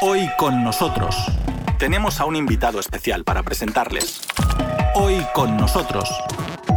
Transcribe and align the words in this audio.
Hoy 0.00 0.30
con 0.38 0.62
nosotros 0.62 1.16
tenemos 1.76 2.20
a 2.20 2.24
un 2.24 2.36
invitado 2.36 2.78
especial 2.78 3.24
para 3.24 3.42
presentarles. 3.42 4.20
Hoy 4.94 5.16
con 5.34 5.56
nosotros. 5.56 6.08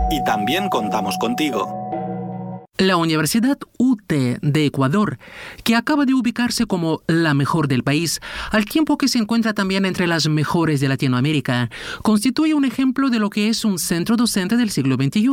Y 0.09 0.23
también 0.23 0.69
contamos 0.69 1.19
contigo. 1.19 2.67
La 2.79 2.97
Universidad 2.97 3.59
UT 3.77 4.07
de 4.07 4.65
Ecuador, 4.65 5.19
que 5.63 5.75
acaba 5.75 6.05
de 6.05 6.15
ubicarse 6.15 6.65
como 6.65 7.03
la 7.05 7.35
mejor 7.35 7.67
del 7.67 7.83
país, 7.83 8.21
al 8.49 8.65
tiempo 8.65 8.97
que 8.97 9.07
se 9.07 9.19
encuentra 9.19 9.53
también 9.53 9.85
entre 9.85 10.07
las 10.07 10.27
mejores 10.27 10.79
de 10.79 10.89
Latinoamérica, 10.89 11.69
constituye 12.01 12.55
un 12.55 12.65
ejemplo 12.65 13.11
de 13.11 13.19
lo 13.19 13.29
que 13.29 13.49
es 13.49 13.65
un 13.65 13.77
centro 13.77 14.17
docente 14.17 14.57
del 14.57 14.71
siglo 14.71 14.95
XXI, 14.95 15.27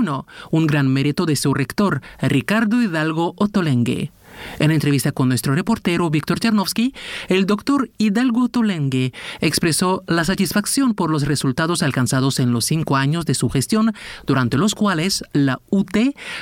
un 0.51 0.67
gran 0.67 0.89
mérito 0.89 1.25
de 1.25 1.37
su 1.37 1.55
rector, 1.55 2.03
Ricardo 2.21 2.83
Hidalgo 2.83 3.33
Otolengue. 3.39 4.13
En 4.59 4.71
entrevista 4.71 5.13
con 5.13 5.29
nuestro 5.29 5.55
reportero 5.55 6.11
Víctor 6.11 6.41
Ternovsky, 6.41 6.95
el 7.29 7.47
doctor 7.47 7.91
Hidalgo 7.99 8.49
Tolengue 8.49 9.13
expresó 9.41 10.03
la 10.07 10.25
satisfacción 10.25 10.95
por 10.95 11.11
los 11.11 11.27
resultados 11.27 11.83
alcanzados 11.83 12.41
en 12.41 12.53
los 12.53 12.65
cinco 12.65 12.97
años 12.97 13.27
de 13.27 13.35
su 13.35 13.49
gestión, 13.49 13.93
durante 14.27 14.59
los 14.59 14.75
cuales 14.75 15.25
la 15.33 15.59
UT 15.71 15.97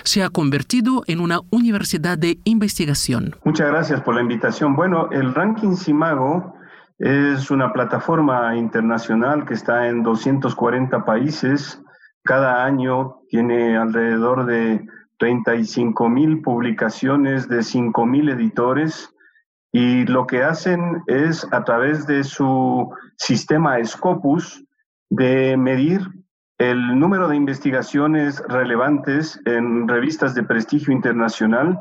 se 0.04 0.22
ha 0.22 0.30
convertido 0.30 1.02
en 1.06 1.20
una 1.20 1.40
universidad 1.50 2.18
de 2.18 2.38
investigación. 2.44 3.36
Muchas 3.44 3.68
gracias 3.68 4.00
por 4.02 4.14
la 4.14 4.22
invitación. 4.22 4.74
Bueno, 4.74 5.08
el 5.12 5.34
ranking 5.34 5.74
Simago 5.76 6.54
es 6.98 7.50
una 7.50 7.72
plataforma 7.72 8.56
internacional 8.56 9.44
que 9.44 9.54
está 9.54 9.88
en 9.88 10.02
240 10.02 11.04
países. 11.04 11.80
Cada 12.24 12.64
año 12.64 13.20
tiene 13.28 13.76
alrededor 13.76 14.46
de 14.46 14.86
35 15.18 16.08
mil 16.08 16.42
publicaciones 16.42 17.48
de 17.48 17.62
5 17.62 18.06
mil 18.06 18.28
editores 18.28 19.12
y 19.72 20.04
lo 20.06 20.26
que 20.26 20.42
hacen 20.42 21.02
es 21.06 21.46
a 21.52 21.64
través 21.64 22.06
de 22.06 22.24
su 22.24 22.90
sistema 23.16 23.82
Scopus 23.84 24.64
de 25.10 25.56
medir 25.56 26.00
el 26.58 26.98
número 26.98 27.28
de 27.28 27.36
investigaciones 27.36 28.42
relevantes 28.48 29.40
en 29.44 29.86
revistas 29.86 30.34
de 30.34 30.42
prestigio 30.42 30.92
internacional, 30.92 31.80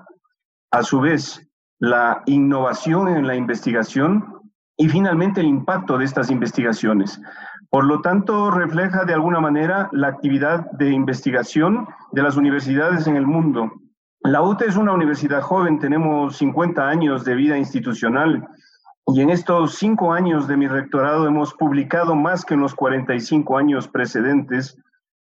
a 0.71 0.83
su 0.83 0.99
vez 0.99 1.49
la 1.79 2.21
innovación 2.25 3.07
en 3.07 3.27
la 3.27 3.35
investigación 3.35 4.34
y 4.77 4.89
finalmente 4.89 5.41
el 5.41 5.47
impacto 5.47 5.97
de 5.97 6.05
estas 6.05 6.29
investigaciones. 6.29 7.21
Por 7.69 7.85
lo 7.85 8.01
tanto, 8.01 8.51
refleja 8.51 9.05
de 9.05 9.13
alguna 9.13 9.39
manera 9.39 9.89
la 9.91 10.07
actividad 10.07 10.69
de 10.71 10.91
investigación 10.91 11.87
de 12.11 12.23
las 12.23 12.37
universidades 12.37 13.07
en 13.07 13.15
el 13.15 13.25
mundo. 13.25 13.71
La 14.21 14.41
UTE 14.41 14.65
es 14.65 14.75
una 14.75 14.93
universidad 14.93 15.41
joven, 15.41 15.79
tenemos 15.79 16.37
50 16.37 16.87
años 16.87 17.23
de 17.25 17.35
vida 17.35 17.57
institucional 17.57 18.47
y 19.07 19.21
en 19.21 19.29
estos 19.29 19.75
cinco 19.75 20.13
años 20.13 20.47
de 20.47 20.57
mi 20.57 20.67
rectorado 20.67 21.27
hemos 21.27 21.53
publicado 21.53 22.15
más 22.15 22.43
que 22.43 22.55
en 22.55 22.61
los 22.61 22.73
45 22.73 23.57
años 23.57 23.87
precedentes. 23.87 24.81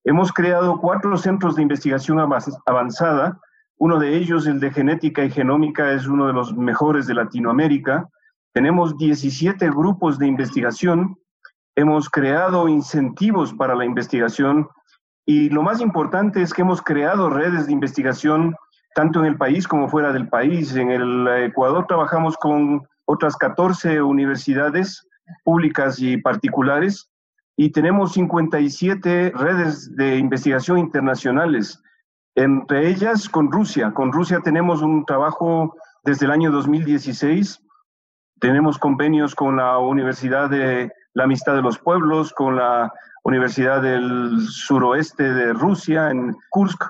Hemos 0.03 0.33
creado 0.33 0.79
cuatro 0.79 1.15
centros 1.15 1.55
de 1.55 1.61
investigación 1.61 2.19
avanzada. 2.65 3.39
Uno 3.77 3.99
de 3.99 4.17
ellos, 4.17 4.47
el 4.47 4.59
de 4.59 4.71
genética 4.71 5.23
y 5.23 5.29
genómica, 5.29 5.91
es 5.91 6.07
uno 6.07 6.25
de 6.25 6.33
los 6.33 6.55
mejores 6.55 7.05
de 7.05 7.13
Latinoamérica. 7.13 8.09
Tenemos 8.58 8.97
17 8.97 9.69
grupos 9.69 10.17
de 10.17 10.25
investigación, 10.25 11.16
hemos 11.75 12.09
creado 12.09 12.67
incentivos 12.67 13.53
para 13.53 13.75
la 13.75 13.86
investigación 13.86 14.67
y 15.27 15.49
lo 15.49 15.61
más 15.61 15.80
importante 15.80 16.41
es 16.41 16.55
que 16.55 16.64
hemos 16.64 16.81
creado 16.81 17.30
redes 17.30 17.67
de 17.67 17.73
investigación 17.73 18.55
tanto 18.95 19.19
en 19.19 19.27
el 19.27 19.38
país 19.38 19.67
como 19.67 19.88
fuera 19.88 20.11
del 20.11 20.27
país. 20.27 20.75
En 20.75 20.89
el 20.89 21.27
Ecuador 21.44 21.86
trabajamos 21.86 22.36
con 22.36 22.81
otras 23.05 23.38
14 23.38 24.02
universidades 24.02 25.08
públicas 25.44 25.99
y 25.99 26.17
particulares 26.17 27.11
y 27.58 27.69
tenemos 27.69 28.14
57 28.14 29.33
redes 29.36 29.95
de 29.95 30.17
investigación 30.17 30.80
internacionales, 30.80 31.80
entre 32.33 32.89
ellas 32.89 33.30
con 33.30 33.52
Rusia. 33.52 33.93
Con 33.93 34.11
Rusia 34.11 34.39
tenemos 34.43 34.81
un 34.81 35.05
trabajo 35.05 35.76
desde 36.04 36.26
el 36.26 36.31
año 36.31 36.49
2016 36.49 37.61
tenemos 38.39 38.77
convenios 38.77 39.36
con 39.36 39.58
la 39.58 39.77
Universidad 39.77 40.49
de 40.49 40.92
la 41.14 41.23
Amistad 41.23 41.55
de 41.55 41.61
los 41.61 41.80
Pueblos, 41.80 42.33
con 42.33 42.55
la 42.55 42.92
Universidad 43.23 43.81
del 43.81 44.39
Suroeste 44.48 45.33
de 45.33 45.53
Rusia, 45.53 46.11
en 46.11 46.36
Kursk. 46.49 46.83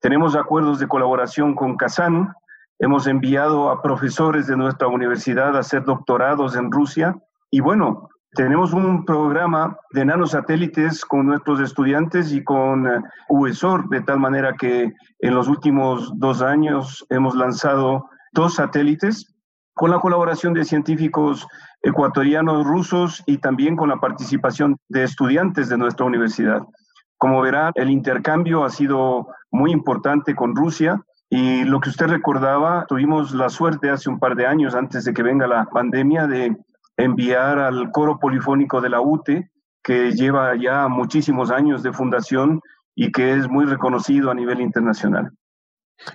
Tenemos 0.00 0.36
acuerdos 0.36 0.78
de 0.78 0.88
colaboración 0.88 1.54
con 1.54 1.76
Kazán. 1.76 2.32
Hemos 2.78 3.06
enviado 3.06 3.70
a 3.70 3.82
profesores 3.82 4.46
de 4.46 4.56
nuestra 4.56 4.88
universidad 4.88 5.56
a 5.56 5.60
hacer 5.60 5.84
doctorados 5.84 6.56
en 6.56 6.70
Rusia. 6.70 7.16
Y 7.50 7.60
bueno, 7.60 8.08
tenemos 8.32 8.72
un 8.72 9.04
programa 9.04 9.76
de 9.92 10.04
nanosatélites 10.04 11.04
con 11.04 11.26
nuestros 11.26 11.60
estudiantes 11.60 12.32
y 12.32 12.44
con 12.44 12.86
eh, 12.86 13.00
UESOR, 13.28 13.88
de 13.88 14.02
tal 14.02 14.20
manera 14.20 14.54
que 14.54 14.92
en 15.18 15.34
los 15.34 15.48
últimos 15.48 16.12
dos 16.18 16.40
años 16.40 17.04
hemos 17.10 17.34
lanzado 17.34 18.08
dos 18.32 18.54
satélites 18.54 19.29
con 19.80 19.90
la 19.90 19.98
colaboración 19.98 20.52
de 20.52 20.66
científicos 20.66 21.48
ecuatorianos, 21.80 22.66
rusos 22.66 23.22
y 23.24 23.38
también 23.38 23.76
con 23.76 23.88
la 23.88 23.98
participación 23.98 24.76
de 24.90 25.04
estudiantes 25.04 25.70
de 25.70 25.78
nuestra 25.78 26.04
universidad. 26.04 26.60
Como 27.16 27.40
verá, 27.40 27.72
el 27.76 27.88
intercambio 27.88 28.62
ha 28.62 28.68
sido 28.68 29.28
muy 29.50 29.72
importante 29.72 30.34
con 30.34 30.54
Rusia 30.54 31.02
y 31.30 31.64
lo 31.64 31.80
que 31.80 31.88
usted 31.88 32.08
recordaba, 32.08 32.84
tuvimos 32.88 33.32
la 33.32 33.48
suerte 33.48 33.88
hace 33.88 34.10
un 34.10 34.18
par 34.18 34.36
de 34.36 34.46
años, 34.46 34.74
antes 34.74 35.06
de 35.06 35.14
que 35.14 35.22
venga 35.22 35.46
la 35.46 35.64
pandemia, 35.64 36.26
de 36.26 36.54
enviar 36.98 37.58
al 37.58 37.90
coro 37.90 38.18
polifónico 38.18 38.82
de 38.82 38.90
la 38.90 39.00
UTE, 39.00 39.50
que 39.82 40.12
lleva 40.12 40.56
ya 40.56 40.88
muchísimos 40.88 41.50
años 41.50 41.82
de 41.82 41.94
fundación 41.94 42.60
y 42.94 43.12
que 43.12 43.32
es 43.32 43.48
muy 43.48 43.64
reconocido 43.64 44.30
a 44.30 44.34
nivel 44.34 44.60
internacional. 44.60 45.30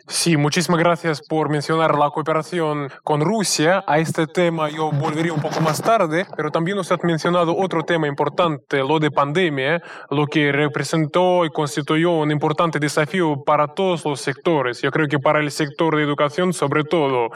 Sí, 0.07 0.35
muchísimas 0.35 0.79
gracias 0.79 1.21
por 1.21 1.49
mencionar 1.49 1.95
la 1.95 2.09
cooperación 2.09 2.89
con 3.03 3.21
Rusia. 3.21 3.83
A 3.85 3.99
este 3.99 4.25
tema 4.25 4.67
yo 4.69 4.91
volvería 4.91 5.31
un 5.31 5.41
poco 5.41 5.61
más 5.61 5.79
tarde, 5.79 6.25
pero 6.35 6.49
también 6.49 6.79
usted 6.79 6.95
ha 7.01 7.05
mencionado 7.05 7.55
otro 7.55 7.83
tema 7.83 8.07
importante, 8.07 8.79
lo 8.79 8.97
de 8.99 9.11
pandemia, 9.11 9.83
lo 10.09 10.25
que 10.25 10.51
representó 10.51 11.45
y 11.45 11.49
constituyó 11.49 12.11
un 12.11 12.31
importante 12.31 12.79
desafío 12.79 13.43
para 13.45 13.67
todos 13.67 14.03
los 14.05 14.21
sectores. 14.21 14.81
Yo 14.81 14.89
creo 14.89 15.07
que 15.07 15.19
para 15.19 15.39
el 15.39 15.51
sector 15.51 15.95
de 15.95 16.03
educación 16.03 16.51
sobre 16.51 16.83
todo. 16.83 17.29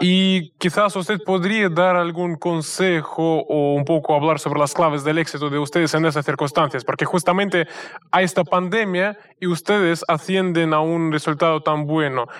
Y 0.00 0.52
quizás 0.52 0.96
usted 0.96 1.18
podría 1.24 1.68
dar 1.68 1.96
algún 1.96 2.36
consejo 2.36 3.40
o 3.40 3.74
un 3.74 3.84
poco 3.84 4.14
hablar 4.14 4.38
sobre 4.38 4.58
las 4.58 4.72
claves 4.72 5.04
del 5.04 5.18
éxito 5.18 5.50
de 5.50 5.58
ustedes 5.58 5.92
en 5.92 6.06
esas 6.06 6.24
circunstancias, 6.24 6.82
porque 6.82 7.04
justamente 7.04 7.66
a 8.10 8.22
esta 8.22 8.42
pandemia 8.42 9.18
y 9.38 9.46
ustedes 9.46 10.02
ascienden 10.08 10.72
a 10.72 10.80
un 10.80 11.12
resultado 11.12 11.60
tan 11.60 11.86
bueno. 11.86 11.89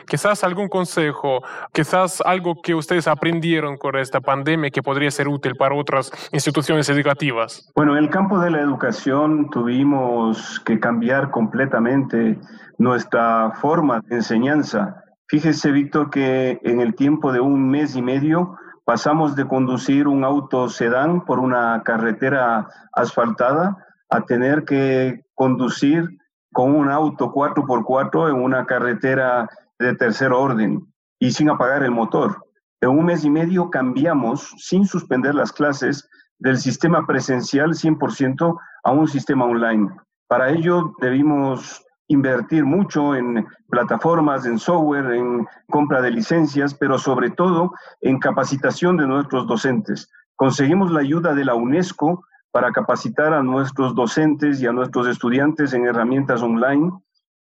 Quizás 0.06 0.44
algún 0.44 0.68
consejo, 0.68 1.42
quizás 1.72 2.20
algo 2.24 2.54
que 2.62 2.74
ustedes 2.74 3.08
aprendieron 3.08 3.76
con 3.76 3.96
esta 3.96 4.20
pandemia 4.20 4.70
que 4.70 4.82
podría 4.82 5.10
ser 5.10 5.28
útil 5.28 5.56
para 5.56 5.74
otras 5.74 6.10
instituciones 6.32 6.88
educativas. 6.88 7.70
Bueno, 7.74 7.96
en 7.96 8.04
el 8.04 8.10
campo 8.10 8.38
de 8.38 8.50
la 8.50 8.60
educación 8.60 9.50
tuvimos 9.50 10.60
que 10.60 10.78
cambiar 10.78 11.30
completamente 11.30 12.38
nuestra 12.78 13.52
forma 13.60 14.00
de 14.08 14.16
enseñanza. 14.16 15.02
Fíjese, 15.28 15.70
Víctor, 15.72 16.10
que 16.10 16.60
en 16.62 16.80
el 16.80 16.94
tiempo 16.94 17.32
de 17.32 17.40
un 17.40 17.68
mes 17.68 17.96
y 17.96 18.02
medio 18.02 18.56
pasamos 18.84 19.36
de 19.36 19.46
conducir 19.46 20.08
un 20.08 20.24
auto 20.24 20.68
sedán 20.68 21.24
por 21.24 21.38
una 21.38 21.82
carretera 21.84 22.68
asfaltada 22.92 23.76
a 24.08 24.22
tener 24.22 24.64
que 24.64 25.24
conducir 25.34 26.19
con 26.52 26.74
un 26.74 26.90
auto 26.90 27.32
4x4 27.32 28.30
en 28.30 28.42
una 28.42 28.66
carretera 28.66 29.48
de 29.78 29.94
tercer 29.94 30.32
orden 30.32 30.86
y 31.18 31.30
sin 31.30 31.50
apagar 31.50 31.82
el 31.82 31.90
motor. 31.90 32.44
En 32.80 32.90
un 32.90 33.04
mes 33.04 33.24
y 33.24 33.30
medio 33.30 33.70
cambiamos, 33.70 34.54
sin 34.56 34.86
suspender 34.86 35.34
las 35.34 35.52
clases, 35.52 36.08
del 36.38 36.56
sistema 36.56 37.06
presencial 37.06 37.70
100% 37.70 38.58
a 38.84 38.92
un 38.92 39.06
sistema 39.06 39.44
online. 39.44 39.90
Para 40.26 40.50
ello 40.50 40.94
debimos 41.00 41.84
invertir 42.08 42.64
mucho 42.64 43.14
en 43.14 43.46
plataformas, 43.68 44.46
en 44.46 44.58
software, 44.58 45.12
en 45.12 45.46
compra 45.68 46.00
de 46.00 46.10
licencias, 46.10 46.74
pero 46.74 46.98
sobre 46.98 47.30
todo 47.30 47.72
en 48.00 48.18
capacitación 48.18 48.96
de 48.96 49.06
nuestros 49.06 49.46
docentes. 49.46 50.10
Conseguimos 50.34 50.90
la 50.90 51.00
ayuda 51.00 51.34
de 51.34 51.44
la 51.44 51.54
UNESCO 51.54 52.24
para 52.52 52.72
capacitar 52.72 53.32
a 53.32 53.42
nuestros 53.42 53.94
docentes 53.94 54.60
y 54.60 54.66
a 54.66 54.72
nuestros 54.72 55.06
estudiantes 55.06 55.72
en 55.72 55.86
herramientas 55.86 56.42
online. 56.42 56.90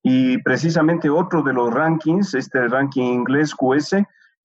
Y 0.04 0.38
precisamente 0.44 1.10
otro 1.10 1.42
de 1.44 1.54
los 1.54 1.74
rankings, 1.74 2.34
este 2.34 2.68
ranking 2.68 3.04
inglés 3.04 3.54
QS, 3.56 3.96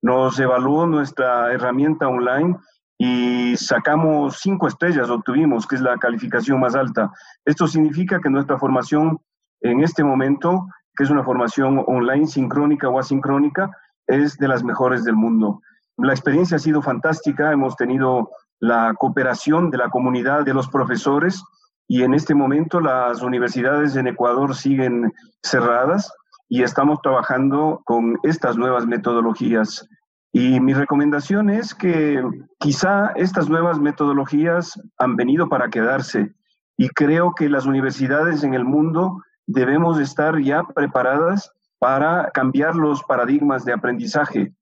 nos 0.02 0.38
evaluó 0.38 0.86
nuestra 0.86 1.52
herramienta 1.52 2.08
online 2.08 2.56
y 2.98 3.56
sacamos 3.56 4.38
cinco 4.40 4.68
estrellas, 4.68 5.10
obtuvimos, 5.10 5.66
que 5.66 5.76
es 5.76 5.80
la 5.80 5.96
calificación 5.96 6.60
más 6.60 6.74
alta. 6.74 7.10
Esto 7.44 7.66
significa 7.66 8.20
que 8.20 8.30
nuestra 8.30 8.58
formación 8.58 9.18
en 9.62 9.82
este 9.82 10.04
momento, 10.04 10.68
que 10.94 11.04
es 11.04 11.10
una 11.10 11.24
formación 11.24 11.82
online 11.86 12.26
sincrónica 12.26 12.88
o 12.88 12.98
asincrónica, 12.98 13.70
es 14.06 14.36
de 14.36 14.48
las 14.48 14.62
mejores 14.62 15.04
del 15.04 15.16
mundo. 15.16 15.60
La 15.96 16.12
experiencia 16.12 16.56
ha 16.56 16.60
sido 16.60 16.82
fantástica, 16.82 17.52
hemos 17.52 17.76
tenido 17.76 18.30
la 18.60 18.94
cooperación 18.94 19.70
de 19.70 19.78
la 19.78 19.90
comunidad 19.90 20.44
de 20.44 20.54
los 20.54 20.68
profesores 20.68 21.42
y 21.86 22.02
en 22.02 22.14
este 22.14 22.34
momento 22.34 22.80
las 22.80 23.22
universidades 23.22 23.96
en 23.96 24.06
Ecuador 24.06 24.54
siguen 24.54 25.12
cerradas 25.42 26.12
y 26.48 26.62
estamos 26.62 27.00
trabajando 27.02 27.82
con 27.84 28.18
estas 28.22 28.56
nuevas 28.56 28.86
metodologías. 28.86 29.86
Y 30.32 30.60
mi 30.60 30.74
recomendación 30.74 31.50
es 31.50 31.74
que 31.74 32.22
quizá 32.58 33.12
estas 33.16 33.48
nuevas 33.48 33.78
metodologías 33.78 34.80
han 34.98 35.16
venido 35.16 35.48
para 35.48 35.68
quedarse 35.68 36.34
y 36.76 36.88
creo 36.88 37.34
que 37.34 37.48
las 37.48 37.66
universidades 37.66 38.42
en 38.42 38.54
el 38.54 38.64
mundo 38.64 39.22
debemos 39.46 40.00
estar 40.00 40.40
ya 40.40 40.64
preparadas 40.64 41.52
para 41.78 42.30
cambiar 42.30 42.74
los 42.74 43.02
paradigmas 43.04 43.64
de 43.64 43.74
aprendizaje. 43.74 44.52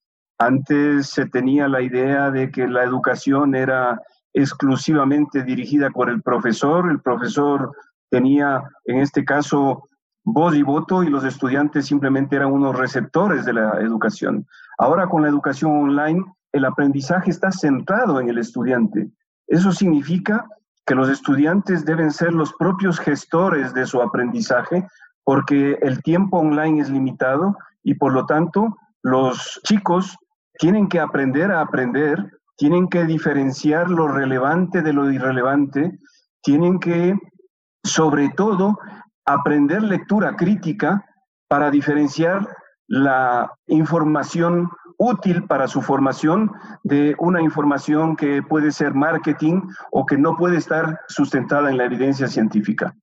Antes 0.44 1.06
se 1.06 1.26
tenía 1.26 1.68
la 1.68 1.82
idea 1.82 2.32
de 2.32 2.50
que 2.50 2.66
la 2.66 2.82
educación 2.82 3.54
era 3.54 4.02
exclusivamente 4.32 5.44
dirigida 5.44 5.90
por 5.90 6.10
el 6.10 6.20
profesor. 6.20 6.90
El 6.90 7.00
profesor 7.00 7.70
tenía, 8.10 8.64
en 8.86 8.98
este 8.98 9.24
caso, 9.24 9.88
voz 10.24 10.56
y 10.56 10.62
voto 10.62 11.04
y 11.04 11.10
los 11.10 11.22
estudiantes 11.22 11.86
simplemente 11.86 12.34
eran 12.34 12.50
unos 12.50 12.76
receptores 12.76 13.44
de 13.44 13.52
la 13.52 13.80
educación. 13.80 14.44
Ahora 14.78 15.06
con 15.06 15.22
la 15.22 15.28
educación 15.28 15.70
online, 15.70 16.24
el 16.50 16.64
aprendizaje 16.64 17.30
está 17.30 17.52
centrado 17.52 18.20
en 18.20 18.28
el 18.28 18.38
estudiante. 18.38 19.12
Eso 19.46 19.70
significa 19.70 20.44
que 20.84 20.96
los 20.96 21.08
estudiantes 21.08 21.84
deben 21.84 22.10
ser 22.10 22.32
los 22.32 22.52
propios 22.54 22.98
gestores 22.98 23.72
de 23.74 23.86
su 23.86 24.02
aprendizaje 24.02 24.88
porque 25.22 25.78
el 25.82 26.02
tiempo 26.02 26.38
online 26.38 26.80
es 26.80 26.90
limitado 26.90 27.56
y 27.84 27.94
por 27.94 28.12
lo 28.12 28.26
tanto 28.26 28.76
los 29.02 29.60
chicos 29.64 30.16
tienen 30.62 30.86
que 30.86 31.00
aprender 31.00 31.50
a 31.50 31.60
aprender 31.60 32.30
tienen 32.56 32.86
que 32.86 33.04
diferenciar 33.04 33.90
lo 33.90 34.06
relevante 34.06 34.80
de 34.82 34.92
lo 34.92 35.10
irrelevante, 35.10 35.98
tienen 36.40 36.78
que, 36.78 37.16
sobre 37.82 38.28
todo, 38.36 38.78
aprender 39.24 39.82
lectura 39.82 40.36
crítica 40.36 41.04
para 41.48 41.68
diferenciar 41.72 42.46
la 42.86 43.50
información 43.66 44.70
útil 44.98 45.42
para 45.48 45.66
su 45.66 45.82
formación 45.82 46.52
de 46.84 47.16
una 47.18 47.42
información 47.42 48.14
que 48.14 48.40
puede 48.40 48.70
ser 48.70 48.94
marketing 48.94 49.62
o 49.90 50.06
que 50.06 50.16
no 50.16 50.36
puede 50.36 50.58
estar 50.58 51.00
sustentada 51.08 51.70
en 51.70 51.78
la 51.78 51.86
evidencia 51.86 52.28
científica. 52.28 52.94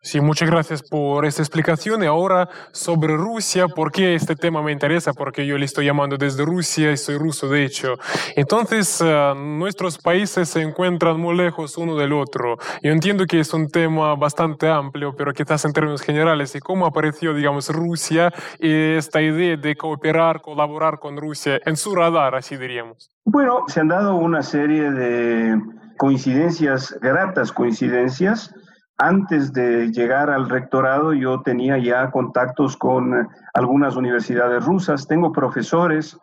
Sí, 0.00 0.20
muchas 0.20 0.48
gracias 0.48 0.82
por 0.82 1.24
esta 1.24 1.42
explicación. 1.42 2.02
Y 2.04 2.06
ahora 2.06 2.48
sobre 2.72 3.16
Rusia, 3.16 3.66
¿por 3.66 3.90
qué 3.90 4.14
este 4.14 4.36
tema 4.36 4.62
me 4.62 4.70
interesa? 4.70 5.12
Porque 5.12 5.44
yo 5.44 5.58
le 5.58 5.64
estoy 5.64 5.86
llamando 5.86 6.16
desde 6.16 6.44
Rusia 6.44 6.92
y 6.92 6.96
soy 6.96 7.18
ruso, 7.18 7.48
de 7.48 7.64
hecho. 7.64 7.94
Entonces, 8.36 9.00
uh, 9.00 9.34
nuestros 9.34 9.98
países 9.98 10.48
se 10.48 10.62
encuentran 10.62 11.20
muy 11.20 11.36
lejos 11.36 11.76
uno 11.76 11.96
del 11.96 12.12
otro. 12.12 12.58
Yo 12.80 12.92
entiendo 12.92 13.26
que 13.26 13.40
es 13.40 13.52
un 13.52 13.68
tema 13.68 14.14
bastante 14.14 14.68
amplio, 14.68 15.14
pero 15.16 15.32
quizás 15.32 15.64
en 15.64 15.72
términos 15.72 16.00
generales, 16.00 16.54
¿y 16.54 16.60
cómo 16.60 16.86
apareció, 16.86 17.34
digamos, 17.34 17.68
Rusia 17.68 18.32
y 18.60 18.94
esta 18.94 19.20
idea 19.20 19.56
de 19.56 19.74
cooperar, 19.74 20.40
colaborar 20.40 21.00
con 21.00 21.16
Rusia 21.16 21.58
en 21.64 21.76
su 21.76 21.94
radar, 21.94 22.36
así 22.36 22.56
diríamos? 22.56 23.10
Bueno, 23.24 23.64
se 23.66 23.80
han 23.80 23.88
dado 23.88 24.14
una 24.14 24.42
serie 24.42 24.92
de 24.92 25.60
coincidencias, 25.96 26.96
gratas 27.02 27.52
coincidencias, 27.52 28.54
antes 28.98 29.52
de 29.52 29.90
llegar 29.92 30.28
al 30.28 30.48
rectorado 30.48 31.12
yo 31.12 31.40
tenía 31.42 31.78
ya 31.78 32.10
contactos 32.10 32.76
con 32.76 33.28
algunas 33.54 33.96
universidades 33.96 34.64
rusas. 34.64 35.06
Tengo 35.06 35.32
profesores 35.32 36.18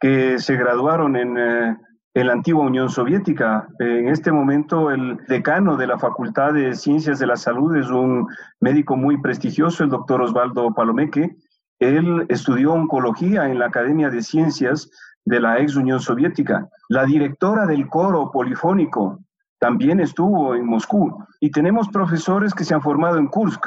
que 0.00 0.38
se 0.38 0.56
graduaron 0.56 1.16
en, 1.16 1.36
eh, 1.36 1.76
en, 2.14 2.26
la 2.26 2.32
antigua 2.32 2.64
Unión 2.64 2.88
Soviética. 2.88 3.68
En 3.78 4.08
este 4.08 4.32
momento 4.32 4.90
el 4.90 5.18
decano 5.28 5.76
de 5.76 5.86
la 5.86 5.98
Facultad 5.98 6.54
de 6.54 6.74
Ciencias 6.74 7.18
de 7.18 7.26
la 7.26 7.36
Salud 7.36 7.76
es 7.76 7.90
un 7.90 8.26
médico 8.58 8.96
muy 8.96 9.20
prestigioso, 9.20 9.84
el 9.84 9.90
doctor 9.90 10.22
Osvaldo 10.22 10.72
Palomeque. 10.74 11.36
Él 11.78 12.24
estudió 12.30 12.72
oncología 12.72 13.50
en 13.50 13.58
la 13.58 13.66
Academia 13.66 14.08
de 14.08 14.22
Ciencias 14.22 14.90
de 15.26 15.40
la 15.40 15.58
ex 15.58 15.76
Unión 15.76 16.00
Soviética. 16.00 16.68
La 16.88 17.04
directora 17.04 17.66
del 17.66 17.88
coro 17.88 18.30
polifónico 18.30 19.20
también 19.64 19.98
estuvo 19.98 20.54
en 20.54 20.66
Moscú. 20.66 21.24
Y 21.40 21.50
tenemos 21.50 21.88
profesores 21.88 22.52
que 22.52 22.64
se 22.64 22.74
han 22.74 22.82
formado 22.82 23.16
en 23.16 23.28
Kursk. 23.28 23.64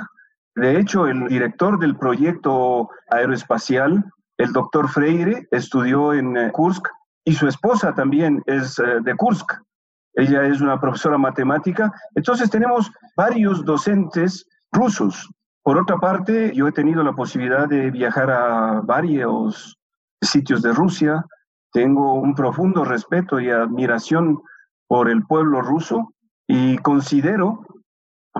De 0.56 0.80
hecho, 0.80 1.08
el 1.08 1.28
director 1.28 1.80
del 1.80 1.96
proyecto 1.96 2.92
aeroespacial, 3.10 4.06
el 4.38 4.54
doctor 4.54 4.90
Freire, 4.90 5.48
estudió 5.50 6.14
en 6.14 6.38
eh, 6.38 6.52
Kursk 6.52 6.88
y 7.26 7.34
su 7.34 7.48
esposa 7.48 7.96
también 7.96 8.44
es 8.46 8.78
eh, 8.78 9.00
de 9.02 9.16
Kursk. 9.16 9.54
Ella 10.14 10.44
es 10.44 10.62
una 10.62 10.80
profesora 10.80 11.18
matemática. 11.18 11.92
Entonces 12.14 12.52
tenemos 12.52 12.92
varios 13.16 13.66
docentes 13.66 14.46
rusos. 14.72 15.28
Por 15.64 15.80
otra 15.80 15.98
parte, 15.98 16.54
yo 16.54 16.68
he 16.68 16.72
tenido 16.72 17.02
la 17.02 17.14
posibilidad 17.14 17.68
de 17.68 17.90
viajar 17.90 18.30
a 18.30 18.82
varios 18.82 19.80
sitios 20.22 20.62
de 20.62 20.74
Rusia. 20.74 21.26
Tengo 21.72 22.14
un 22.14 22.36
profundo 22.36 22.86
respeto 22.86 23.40
y 23.40 23.50
admiración 23.50 24.40
por 24.88 25.10
el 25.10 25.24
pueblo 25.24 25.62
ruso 25.62 26.14
y 26.48 26.78
considero 26.78 27.66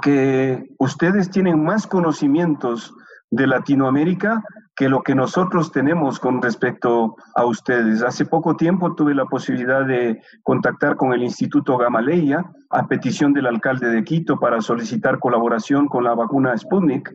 que 0.02 0.70
ustedes 0.80 1.30
tienen 1.30 1.64
más 1.64 1.88
conocimientos 1.88 2.94
de 3.30 3.48
Latinoamérica 3.48 4.44
que 4.76 4.90
lo 4.90 5.02
que 5.02 5.16
nosotros 5.16 5.72
tenemos 5.72 6.20
con 6.20 6.42
respecto 6.42 7.16
a 7.36 7.46
ustedes. 7.46 8.04
Hace 8.04 8.26
poco 8.26 8.56
tiempo 8.56 8.94
tuve 8.94 9.16
la 9.16 9.26
posibilidad 9.26 9.86
de 9.86 10.22
contactar 10.44 10.96
con 10.96 11.14
el 11.14 11.24
Instituto 11.24 11.78
Gamaleya 11.78 12.46
a 12.70 12.88
petición 12.88 13.34
del 13.34 13.48
alcalde 13.48 13.90
de 13.90 14.04
Quito 14.04 14.40
para 14.40 14.62
solicitar 14.62 15.20
colaboración 15.20 15.88
con 15.88 16.04
la 16.04 16.14
vacuna 16.14 16.56
Sputnik. 16.56 17.12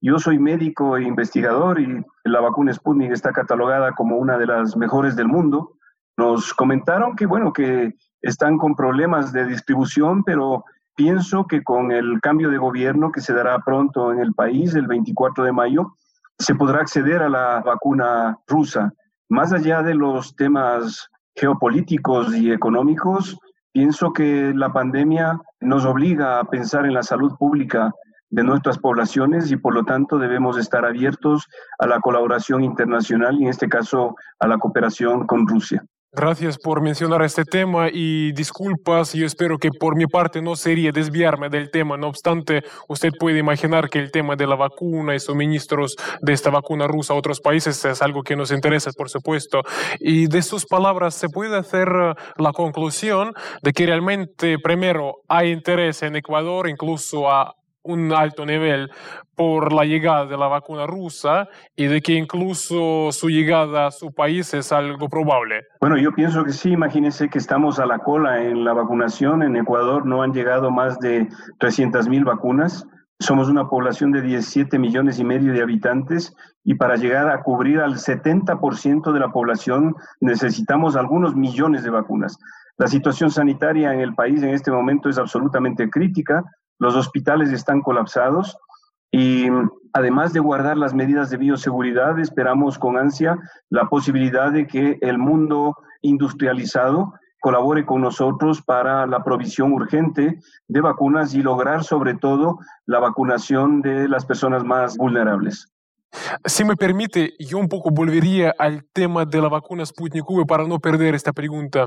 Yo 0.00 0.18
soy 0.18 0.38
médico 0.38 0.96
e 0.96 1.02
investigador 1.02 1.80
y 1.80 2.02
la 2.24 2.40
vacuna 2.40 2.72
Sputnik 2.72 3.12
está 3.12 3.30
catalogada 3.30 3.92
como 3.92 4.16
una 4.16 4.38
de 4.38 4.46
las 4.46 4.76
mejores 4.76 5.14
del 5.14 5.28
mundo. 5.28 5.76
Nos 6.16 6.54
comentaron 6.54 7.14
que, 7.14 7.26
bueno, 7.26 7.52
que 7.52 7.94
están 8.22 8.56
con 8.56 8.74
problemas 8.74 9.32
de 9.32 9.46
distribución, 9.46 10.24
pero 10.24 10.64
pienso 10.94 11.46
que 11.46 11.62
con 11.62 11.92
el 11.92 12.20
cambio 12.20 12.50
de 12.50 12.58
gobierno 12.58 13.12
que 13.12 13.20
se 13.20 13.34
dará 13.34 13.58
pronto 13.60 14.12
en 14.12 14.20
el 14.20 14.32
país, 14.32 14.74
el 14.74 14.86
24 14.86 15.44
de 15.44 15.52
mayo, 15.52 15.96
se 16.38 16.54
podrá 16.54 16.80
acceder 16.80 17.22
a 17.22 17.28
la 17.28 17.60
vacuna 17.60 18.38
rusa. 18.46 18.92
Más 19.28 19.52
allá 19.52 19.82
de 19.82 19.94
los 19.94 20.34
temas 20.36 21.08
geopolíticos 21.34 22.34
y 22.34 22.50
económicos, 22.50 23.38
pienso 23.72 24.12
que 24.12 24.52
la 24.54 24.72
pandemia 24.72 25.40
nos 25.60 25.84
obliga 25.84 26.38
a 26.38 26.44
pensar 26.44 26.84
en 26.84 26.94
la 26.94 27.02
salud 27.02 27.36
pública 27.38 27.92
de 28.30 28.42
nuestras 28.42 28.78
poblaciones 28.78 29.50
y 29.50 29.56
por 29.56 29.74
lo 29.74 29.84
tanto 29.84 30.18
debemos 30.18 30.58
estar 30.58 30.84
abiertos 30.84 31.48
a 31.78 31.86
la 31.86 32.00
colaboración 32.00 32.64
internacional 32.64 33.38
y 33.38 33.44
en 33.44 33.50
este 33.50 33.68
caso 33.68 34.16
a 34.38 34.46
la 34.46 34.58
cooperación 34.58 35.26
con 35.26 35.46
Rusia. 35.46 35.84
Gracias 36.14 36.58
por 36.58 36.82
mencionar 36.82 37.22
este 37.22 37.46
tema 37.46 37.88
y 37.90 38.32
disculpas, 38.32 39.14
yo 39.14 39.24
espero 39.24 39.56
que 39.56 39.70
por 39.70 39.96
mi 39.96 40.04
parte 40.04 40.42
no 40.42 40.56
sería 40.56 40.92
desviarme 40.92 41.48
del 41.48 41.70
tema, 41.70 41.96
no 41.96 42.08
obstante, 42.08 42.64
usted 42.86 43.12
puede 43.18 43.38
imaginar 43.38 43.88
que 43.88 43.98
el 43.98 44.10
tema 44.10 44.36
de 44.36 44.46
la 44.46 44.54
vacuna 44.54 45.14
y 45.14 45.20
suministros 45.20 45.96
de 46.20 46.34
esta 46.34 46.50
vacuna 46.50 46.86
rusa 46.86 47.14
a 47.14 47.16
otros 47.16 47.40
países 47.40 47.82
es 47.86 48.02
algo 48.02 48.22
que 48.22 48.36
nos 48.36 48.50
interesa, 48.50 48.90
por 48.94 49.08
supuesto. 49.08 49.62
Y 50.00 50.26
de 50.26 50.42
sus 50.42 50.66
palabras 50.66 51.14
se 51.14 51.30
puede 51.30 51.56
hacer 51.56 51.88
eh, 51.88 52.12
la 52.36 52.52
conclusión 52.52 53.32
de 53.62 53.72
que 53.72 53.86
realmente, 53.86 54.58
primero, 54.58 55.14
hay 55.28 55.50
interés 55.50 56.02
en 56.02 56.16
Ecuador, 56.16 56.68
incluso 56.68 57.30
a 57.30 57.54
un 57.84 58.12
alto 58.12 58.46
nivel 58.46 58.90
por 59.34 59.72
la 59.72 59.84
llegada 59.84 60.26
de 60.26 60.36
la 60.36 60.46
vacuna 60.46 60.86
rusa 60.86 61.48
y 61.74 61.86
de 61.86 62.00
que 62.00 62.12
incluso 62.12 63.10
su 63.12 63.28
llegada 63.28 63.86
a 63.86 63.90
su 63.90 64.12
país 64.12 64.52
es 64.54 64.72
algo 64.72 65.08
probable. 65.08 65.62
Bueno, 65.80 65.96
yo 65.96 66.12
pienso 66.12 66.44
que 66.44 66.52
sí, 66.52 66.70
imagínense 66.70 67.28
que 67.28 67.38
estamos 67.38 67.78
a 67.78 67.86
la 67.86 67.98
cola 67.98 68.42
en 68.42 68.64
la 68.64 68.72
vacunación. 68.72 69.42
En 69.42 69.56
Ecuador 69.56 70.06
no 70.06 70.22
han 70.22 70.32
llegado 70.32 70.70
más 70.70 70.98
de 71.00 71.28
300 71.58 72.08
mil 72.08 72.24
vacunas. 72.24 72.86
Somos 73.18 73.48
una 73.48 73.68
población 73.68 74.10
de 74.10 74.22
17 74.22 74.78
millones 74.78 75.18
y 75.18 75.24
medio 75.24 75.52
de 75.52 75.62
habitantes 75.62 76.34
y 76.64 76.74
para 76.74 76.96
llegar 76.96 77.30
a 77.30 77.42
cubrir 77.42 77.80
al 77.80 77.94
70% 77.94 79.12
de 79.12 79.20
la 79.20 79.30
población 79.30 79.94
necesitamos 80.20 80.96
algunos 80.96 81.34
millones 81.36 81.84
de 81.84 81.90
vacunas. 81.90 82.38
La 82.78 82.88
situación 82.88 83.30
sanitaria 83.30 83.92
en 83.92 84.00
el 84.00 84.14
país 84.14 84.42
en 84.42 84.50
este 84.50 84.72
momento 84.72 85.08
es 85.08 85.18
absolutamente 85.18 85.88
crítica 85.88 86.44
los 86.78 86.96
hospitales 86.96 87.52
están 87.52 87.80
colapsados 87.80 88.56
y 89.10 89.46
además 89.92 90.32
de 90.32 90.40
guardar 90.40 90.76
las 90.76 90.94
medidas 90.94 91.30
de 91.30 91.36
bioseguridad, 91.36 92.18
esperamos 92.18 92.78
con 92.78 92.96
ansia 92.96 93.38
la 93.68 93.88
posibilidad 93.88 94.50
de 94.50 94.66
que 94.66 94.98
el 95.02 95.18
mundo 95.18 95.76
industrializado 96.00 97.14
colabore 97.40 97.84
con 97.84 98.00
nosotros 98.00 98.62
para 98.62 99.06
la 99.06 99.24
provisión 99.24 99.72
urgente 99.72 100.38
de 100.68 100.80
vacunas 100.80 101.34
y 101.34 101.42
lograr 101.42 101.82
sobre 101.82 102.14
todo 102.14 102.58
la 102.86 103.00
vacunación 103.00 103.82
de 103.82 104.08
las 104.08 104.24
personas 104.24 104.64
más 104.64 104.96
vulnerables. 104.96 105.71
Si 106.44 106.64
me 106.64 106.76
permite, 106.76 107.34
yo 107.38 107.58
un 107.58 107.68
poco 107.68 107.90
volvería 107.90 108.54
al 108.58 108.84
tema 108.92 109.24
de 109.24 109.40
la 109.40 109.48
vacuna 109.48 109.84
Sputnik 109.86 110.28
V 110.28 110.44
para 110.46 110.66
no 110.66 110.78
perder 110.78 111.14
esta 111.14 111.32
pregunta. 111.32 111.86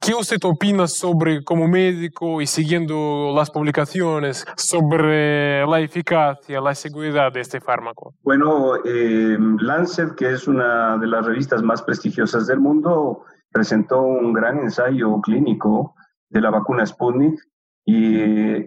¿Qué 0.00 0.14
usted 0.14 0.38
opina 0.44 0.86
sobre, 0.86 1.42
como 1.44 1.68
médico 1.68 2.40
y 2.40 2.46
siguiendo 2.46 3.32
las 3.34 3.50
publicaciones, 3.50 4.44
sobre 4.56 5.66
la 5.66 5.80
eficacia, 5.80 6.60
la 6.60 6.74
seguridad 6.74 7.32
de 7.32 7.40
este 7.40 7.60
fármaco? 7.60 8.14
Bueno, 8.22 8.76
eh, 8.84 9.36
Lancet, 9.60 10.14
que 10.14 10.32
es 10.32 10.48
una 10.48 10.96
de 10.98 11.06
las 11.06 11.24
revistas 11.24 11.62
más 11.62 11.82
prestigiosas 11.82 12.46
del 12.46 12.60
mundo, 12.60 13.24
presentó 13.52 14.02
un 14.02 14.32
gran 14.32 14.58
ensayo 14.58 15.20
clínico 15.20 15.94
de 16.28 16.40
la 16.40 16.50
vacuna 16.50 16.84
Sputnik 16.84 17.40
y 17.84 18.18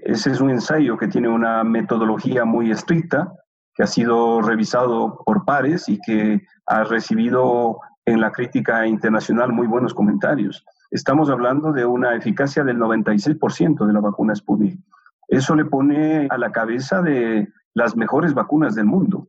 ese 0.10 0.32
es 0.32 0.42
un 0.42 0.52
ensayo 0.52 0.98
que 0.98 1.08
tiene 1.08 1.28
una 1.28 1.64
metodología 1.64 2.46
muy 2.46 2.72
estricta 2.72 3.34
que 3.78 3.84
ha 3.84 3.88
sido 3.88 4.42
revisado 4.42 5.22
por 5.24 5.46
pares 5.46 5.88
y 5.88 6.00
que 6.02 6.42
ha 6.66 6.84
recibido 6.84 7.80
en 8.06 8.20
la 8.20 8.32
crítica 8.32 8.88
internacional 8.88 9.54
muy 9.54 9.68
buenos 9.68 9.94
comentarios. 9.94 10.66
Estamos 10.90 11.30
hablando 11.30 11.72
de 11.72 11.86
una 11.86 12.16
eficacia 12.16 12.64
del 12.64 12.80
96% 12.80 13.86
de 13.86 13.94
la 13.94 14.00
vacuna 14.00 14.34
Sputnik. 14.34 14.80
Eso 15.28 15.56
le 15.56 15.66
pone 15.66 16.28
a 16.32 16.38
la 16.40 16.52
cabeza 16.52 17.04
de 17.04 17.50
las 17.76 17.96
mejores 17.96 18.34
vacunas 18.34 18.74
del 18.74 18.86
mundo. 18.86 19.28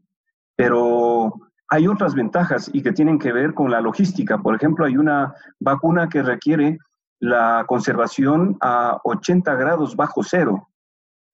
Pero 0.56 1.34
hay 1.68 1.86
otras 1.86 2.14
ventajas 2.14 2.70
y 2.72 2.82
que 2.82 2.92
tienen 2.92 3.18
que 3.18 3.32
ver 3.32 3.52
con 3.52 3.70
la 3.70 3.82
logística. 3.82 4.38
Por 4.38 4.54
ejemplo, 4.54 4.86
hay 4.86 4.96
una 4.96 5.34
vacuna 5.60 6.08
que 6.08 6.22
requiere 6.22 6.78
la 7.20 7.64
conservación 7.68 8.56
a 8.60 8.98
80 9.04 9.54
grados 9.56 9.94
bajo 9.94 10.22
cero. 10.22 10.67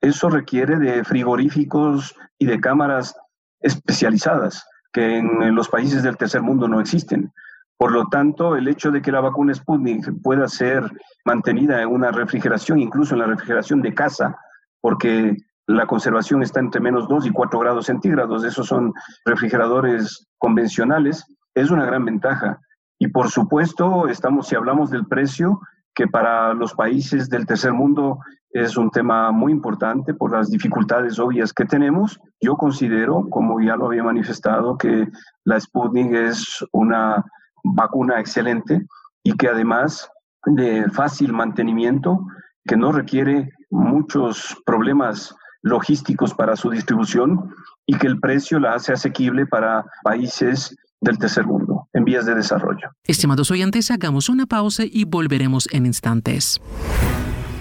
Eso 0.04 0.28
requiere 0.28 0.76
de 0.76 1.02
frigoríficos 1.02 2.14
y 2.38 2.44
de 2.44 2.60
cámaras 2.60 3.16
especializadas 3.60 4.68
que 4.92 5.16
en 5.16 5.54
los 5.54 5.70
países 5.70 6.02
del 6.02 6.18
tercer 6.18 6.42
mundo 6.42 6.68
no 6.68 6.78
existen. 6.78 7.32
Por 7.78 7.90
lo 7.90 8.06
tanto, 8.08 8.54
el 8.54 8.68
hecho 8.68 8.90
de 8.90 9.00
que 9.00 9.10
la 9.10 9.22
vacuna 9.22 9.54
Sputnik 9.54 10.22
pueda 10.22 10.46
ser 10.46 10.84
mantenida 11.24 11.80
en 11.80 11.88
una 11.88 12.12
refrigeración, 12.12 12.80
incluso 12.80 13.14
en 13.14 13.20
la 13.20 13.26
refrigeración 13.26 13.80
de 13.80 13.94
casa, 13.94 14.36
porque 14.82 15.38
la 15.66 15.86
conservación 15.86 16.42
está 16.42 16.60
entre 16.60 16.82
menos 16.82 17.08
2 17.08 17.24
y 17.24 17.30
4 17.30 17.58
grados 17.58 17.86
centígrados, 17.86 18.44
esos 18.44 18.66
son 18.66 18.92
refrigeradores 19.24 20.28
convencionales, 20.36 21.24
es 21.54 21.70
una 21.70 21.86
gran 21.86 22.04
ventaja. 22.04 22.60
Y 22.98 23.08
por 23.08 23.30
supuesto, 23.30 24.06
estamos, 24.08 24.48
si 24.48 24.54
hablamos 24.54 24.90
del 24.90 25.06
precio, 25.06 25.60
que 25.94 26.06
para 26.06 26.54
los 26.54 26.74
países 26.74 27.28
del 27.28 27.46
tercer 27.46 27.72
mundo 27.72 28.18
es 28.50 28.76
un 28.76 28.90
tema 28.90 29.32
muy 29.32 29.52
importante 29.52 30.14
por 30.14 30.32
las 30.32 30.50
dificultades 30.50 31.18
obvias 31.18 31.52
que 31.52 31.64
tenemos. 31.64 32.20
Yo 32.40 32.56
considero, 32.56 33.28
como 33.30 33.60
ya 33.60 33.76
lo 33.76 33.86
había 33.86 34.04
manifestado, 34.04 34.76
que 34.76 35.08
la 35.44 35.58
Sputnik 35.58 36.12
es 36.12 36.64
una 36.72 37.24
vacuna 37.64 38.20
excelente 38.20 38.86
y 39.24 39.36
que 39.36 39.48
además 39.48 40.08
de 40.46 40.88
fácil 40.90 41.32
mantenimiento, 41.32 42.24
que 42.64 42.76
no 42.76 42.92
requiere 42.92 43.50
muchos 43.70 44.56
problemas 44.64 45.34
logísticos 45.62 46.34
para 46.34 46.56
su 46.56 46.70
distribución 46.70 47.50
y 47.86 47.96
que 47.96 48.06
el 48.06 48.20
precio 48.20 48.60
la 48.60 48.74
hace 48.74 48.92
asequible 48.92 49.46
para 49.46 49.84
países 50.02 50.76
del 51.00 51.18
tercer 51.18 51.46
mundo 51.46 51.73
en 51.94 52.04
vías 52.04 52.26
de 52.26 52.34
desarrollo. 52.34 52.90
Estimados 53.06 53.50
oyentes, 53.50 53.90
hagamos 53.90 54.28
una 54.28 54.44
pausa 54.46 54.84
y 54.84 55.04
volveremos 55.04 55.66
en 55.72 55.86
instantes. 55.86 56.60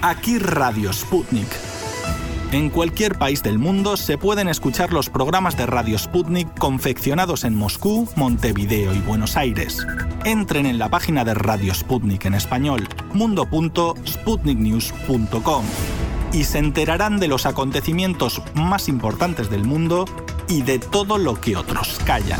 Aquí 0.02 0.38
Radio 0.38 0.92
Sputnik. 0.92 1.48
En 2.52 2.68
cualquier 2.70 3.18
país 3.18 3.42
del 3.42 3.58
mundo 3.58 3.96
se 3.96 4.16
pueden 4.16 4.48
escuchar 4.48 4.92
los 4.92 5.10
programas 5.10 5.56
de 5.56 5.66
Radio 5.66 5.98
Sputnik 5.98 6.56
confeccionados 6.56 7.42
en 7.42 7.56
Moscú, 7.56 8.08
Montevideo 8.14 8.94
y 8.94 9.00
Buenos 9.00 9.36
Aires. 9.36 9.84
Entren 10.24 10.66
en 10.66 10.78
la 10.78 10.88
página 10.88 11.24
de 11.24 11.34
Radio 11.34 11.74
Sputnik 11.74 12.26
en 12.26 12.34
español, 12.34 12.86
mundo.sputniknews.com, 13.12 15.64
y 16.32 16.44
se 16.44 16.58
enterarán 16.58 17.18
de 17.18 17.26
los 17.26 17.44
acontecimientos 17.44 18.40
más 18.54 18.88
importantes 18.88 19.50
del 19.50 19.64
mundo 19.64 20.04
y 20.48 20.62
de 20.62 20.78
todo 20.78 21.18
lo 21.18 21.40
que 21.40 21.56
otros 21.56 21.98
callan. 22.06 22.38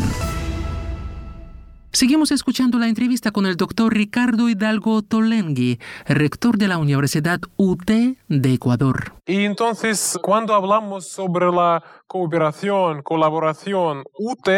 Seguimos 1.95 2.33
escuchando 2.33 2.81
la 2.81 2.89
entrevista 2.89 3.31
con 3.31 3.47
el 3.47 3.57
doctor 3.57 3.95
Ricardo 3.95 4.49
Hidalgo 4.49 5.03
Tolengui, 5.03 5.79
rector 6.09 6.59
de 6.59 6.67
la 6.67 6.79
Universidad 6.79 7.39
UT 7.57 7.87
de 7.87 8.53
Ecuador. 8.53 9.13
Y 9.27 9.45
entonces, 9.45 10.19
cuando 10.21 10.57
hablamos 10.57 11.07
sobre 11.07 11.53
la 11.53 11.85
cooperación, 12.09 13.03
colaboración 13.03 14.03
UT, 14.19 14.49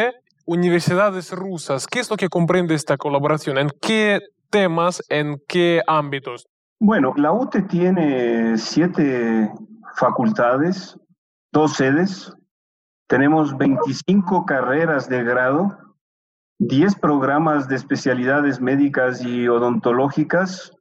universidades 0.46 1.30
rusas, 1.32 1.86
¿qué 1.86 2.00
es 2.00 2.08
lo 2.08 2.16
que 2.16 2.30
comprende 2.30 2.74
esta 2.74 2.96
colaboración? 2.96 3.58
¿En 3.58 3.68
qué 3.82 4.20
temas, 4.48 5.02
en 5.10 5.36
qué 5.46 5.82
ámbitos? 5.86 6.46
Bueno, 6.80 7.12
la 7.18 7.32
UT 7.32 7.54
tiene 7.68 8.56
siete 8.56 9.52
facultades, 9.94 10.98
dos 11.52 11.74
sedes, 11.74 12.32
tenemos 13.08 13.58
25 13.58 14.46
carreras 14.46 15.06
de 15.10 15.22
grado 15.22 15.85
10 16.58 16.96
programas 16.96 17.68
de 17.68 17.76
especialidades 17.76 18.60
médicas 18.60 19.22
y 19.22 19.46
odontológicas, 19.46 20.72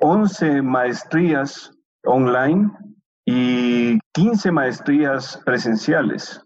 11 0.00 0.62
maestrías 0.62 1.72
online 2.04 2.70
y 3.26 3.98
15 4.14 4.50
maestrías 4.52 5.42
presenciales. 5.44 6.42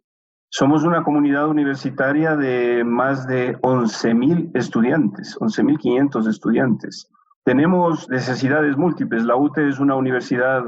Somos 0.51 0.83
una 0.83 1.05
comunidad 1.05 1.49
universitaria 1.49 2.37
de 2.37 2.83
más 2.85 3.27
de 3.27 3.57
11.000 3.61 4.51
estudiantes, 4.55 5.39
11.500 5.39 6.29
estudiantes. 6.29 7.09
Tenemos 7.45 8.09
necesidades 8.11 8.77
múltiples. 8.77 9.25
La 9.25 9.37
UTE 9.37 9.69
es 9.69 9.79
una 9.79 9.95
universidad 9.95 10.65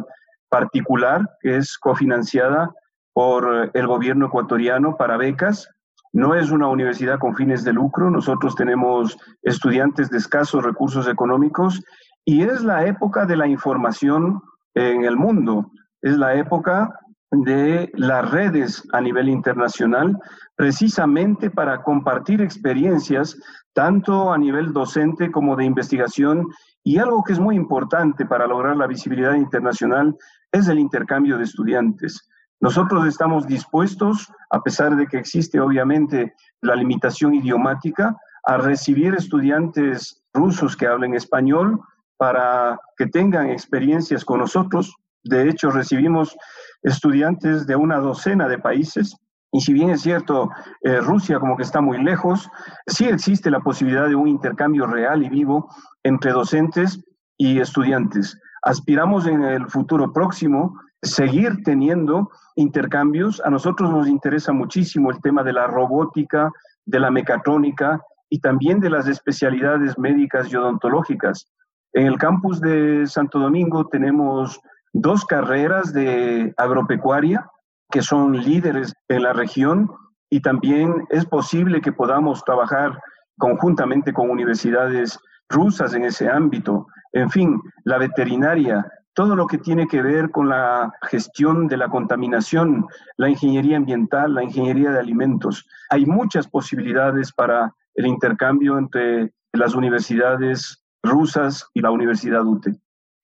particular 0.48 1.28
que 1.40 1.56
es 1.56 1.76
cofinanciada 1.78 2.72
por 3.12 3.70
el 3.74 3.86
gobierno 3.86 4.26
ecuatoriano 4.26 4.96
para 4.96 5.16
becas 5.16 5.68
no 6.14 6.36
es 6.36 6.52
una 6.52 6.68
universidad 6.68 7.18
con 7.18 7.34
fines 7.34 7.64
de 7.64 7.72
lucro, 7.72 8.08
nosotros 8.08 8.54
tenemos 8.54 9.18
estudiantes 9.42 10.10
de 10.10 10.18
escasos 10.18 10.64
recursos 10.64 11.08
económicos 11.08 11.82
y 12.24 12.42
es 12.42 12.62
la 12.62 12.86
época 12.86 13.26
de 13.26 13.36
la 13.36 13.48
información 13.48 14.40
en 14.74 15.04
el 15.04 15.16
mundo, 15.16 15.72
es 16.02 16.16
la 16.16 16.34
época 16.36 17.00
de 17.32 17.90
las 17.94 18.30
redes 18.30 18.86
a 18.92 19.00
nivel 19.00 19.28
internacional, 19.28 20.16
precisamente 20.54 21.50
para 21.50 21.82
compartir 21.82 22.40
experiencias, 22.40 23.36
tanto 23.72 24.32
a 24.32 24.38
nivel 24.38 24.72
docente 24.72 25.32
como 25.32 25.56
de 25.56 25.64
investigación, 25.64 26.46
y 26.84 26.98
algo 26.98 27.24
que 27.24 27.32
es 27.32 27.40
muy 27.40 27.56
importante 27.56 28.24
para 28.24 28.46
lograr 28.46 28.76
la 28.76 28.86
visibilidad 28.86 29.34
internacional 29.34 30.16
es 30.52 30.68
el 30.68 30.78
intercambio 30.78 31.38
de 31.38 31.44
estudiantes. 31.44 32.28
Nosotros 32.64 33.06
estamos 33.06 33.46
dispuestos, 33.46 34.32
a 34.48 34.62
pesar 34.62 34.96
de 34.96 35.06
que 35.06 35.18
existe 35.18 35.60
obviamente 35.60 36.32
la 36.62 36.74
limitación 36.74 37.34
idiomática, 37.34 38.16
a 38.42 38.56
recibir 38.56 39.14
estudiantes 39.14 40.24
rusos 40.32 40.74
que 40.74 40.86
hablen 40.86 41.12
español 41.14 41.78
para 42.16 42.80
que 42.96 43.06
tengan 43.06 43.50
experiencias 43.50 44.24
con 44.24 44.38
nosotros. 44.38 44.96
De 45.24 45.46
hecho, 45.46 45.70
recibimos 45.70 46.34
estudiantes 46.82 47.66
de 47.66 47.76
una 47.76 47.98
docena 47.98 48.48
de 48.48 48.58
países 48.58 49.14
y 49.52 49.60
si 49.60 49.74
bien 49.74 49.90
es 49.90 50.00
cierto, 50.00 50.48
eh, 50.84 51.02
Rusia 51.02 51.38
como 51.38 51.58
que 51.58 51.64
está 51.64 51.82
muy 51.82 52.02
lejos, 52.02 52.48
sí 52.86 53.04
existe 53.04 53.50
la 53.50 53.60
posibilidad 53.60 54.08
de 54.08 54.14
un 54.14 54.26
intercambio 54.26 54.86
real 54.86 55.22
y 55.22 55.28
vivo 55.28 55.68
entre 56.02 56.32
docentes 56.32 57.04
y 57.36 57.60
estudiantes. 57.60 58.40
Aspiramos 58.62 59.26
en 59.26 59.42
el 59.42 59.68
futuro 59.68 60.14
próximo 60.14 60.80
seguir 61.04 61.62
teniendo 61.64 62.30
intercambios. 62.56 63.40
A 63.44 63.50
nosotros 63.50 63.90
nos 63.90 64.08
interesa 64.08 64.52
muchísimo 64.52 65.10
el 65.10 65.20
tema 65.20 65.42
de 65.42 65.52
la 65.52 65.66
robótica, 65.66 66.50
de 66.84 67.00
la 67.00 67.10
mecatrónica 67.10 68.00
y 68.28 68.40
también 68.40 68.80
de 68.80 68.90
las 68.90 69.06
especialidades 69.06 69.98
médicas 69.98 70.50
y 70.50 70.56
odontológicas. 70.56 71.46
En 71.92 72.06
el 72.06 72.18
campus 72.18 72.60
de 72.60 73.06
Santo 73.06 73.38
Domingo 73.38 73.86
tenemos 73.86 74.60
dos 74.92 75.24
carreras 75.24 75.92
de 75.92 76.52
agropecuaria 76.56 77.48
que 77.90 78.02
son 78.02 78.40
líderes 78.40 78.92
en 79.08 79.22
la 79.22 79.32
región 79.32 79.90
y 80.30 80.40
también 80.40 81.06
es 81.10 81.24
posible 81.26 81.80
que 81.80 81.92
podamos 81.92 82.42
trabajar 82.44 82.98
conjuntamente 83.38 84.12
con 84.12 84.30
universidades 84.30 85.18
rusas 85.48 85.94
en 85.94 86.04
ese 86.04 86.28
ámbito. 86.28 86.86
En 87.12 87.30
fin, 87.30 87.60
la 87.84 87.98
veterinaria, 87.98 88.84
todo 89.14 89.36
lo 89.36 89.46
que 89.46 89.58
tiene 89.58 89.86
que 89.86 90.02
ver 90.02 90.30
con 90.30 90.48
la 90.48 90.92
gestión 91.02 91.68
de 91.68 91.76
la 91.76 91.88
contaminación, 91.88 92.86
la 93.16 93.28
ingeniería 93.28 93.76
ambiental, 93.76 94.34
la 94.34 94.42
ingeniería 94.42 94.90
de 94.90 94.98
alimentos. 94.98 95.66
Hay 95.90 96.04
muchas 96.04 96.48
posibilidades 96.48 97.32
para 97.32 97.72
el 97.94 98.06
intercambio 98.06 98.76
entre 98.76 99.32
las 99.52 99.74
universidades 99.74 100.84
rusas 101.02 101.68
y 101.74 101.80
la 101.80 101.92
Universidad 101.92 102.44
UTE. 102.44 102.74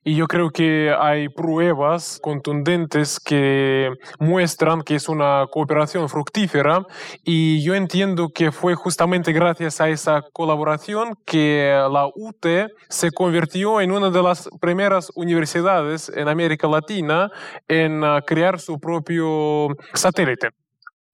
Y 0.02 0.16
yo 0.16 0.26
creo 0.28 0.48
que 0.48 0.94
hay 0.98 1.28
pruebas 1.28 2.18
contundentes 2.22 3.20
que 3.20 3.90
muestran 4.18 4.80
que 4.80 4.94
es 4.94 5.10
una 5.10 5.44
cooperación 5.50 6.08
fructífera 6.08 6.86
y 7.22 7.62
yo 7.62 7.74
entiendo 7.74 8.30
que 8.34 8.50
fue 8.50 8.74
justamente 8.74 9.32
gracias 9.32 9.78
a 9.80 9.90
esa 9.90 10.22
colaboración 10.32 11.16
que 11.26 11.70
la 11.92 12.06
UT 12.06 12.46
se 12.88 13.10
convirtió 13.10 13.82
en 13.82 13.92
una 13.92 14.08
de 14.08 14.22
las 14.22 14.48
primeras 14.58 15.12
universidades 15.16 16.10
en 16.14 16.28
América 16.28 16.66
Latina 16.66 17.30
en 17.68 18.02
ah, 18.02 18.22
crear 18.26 18.58
su 18.58 18.80
propio 18.80 19.68
satélite. 19.92 20.48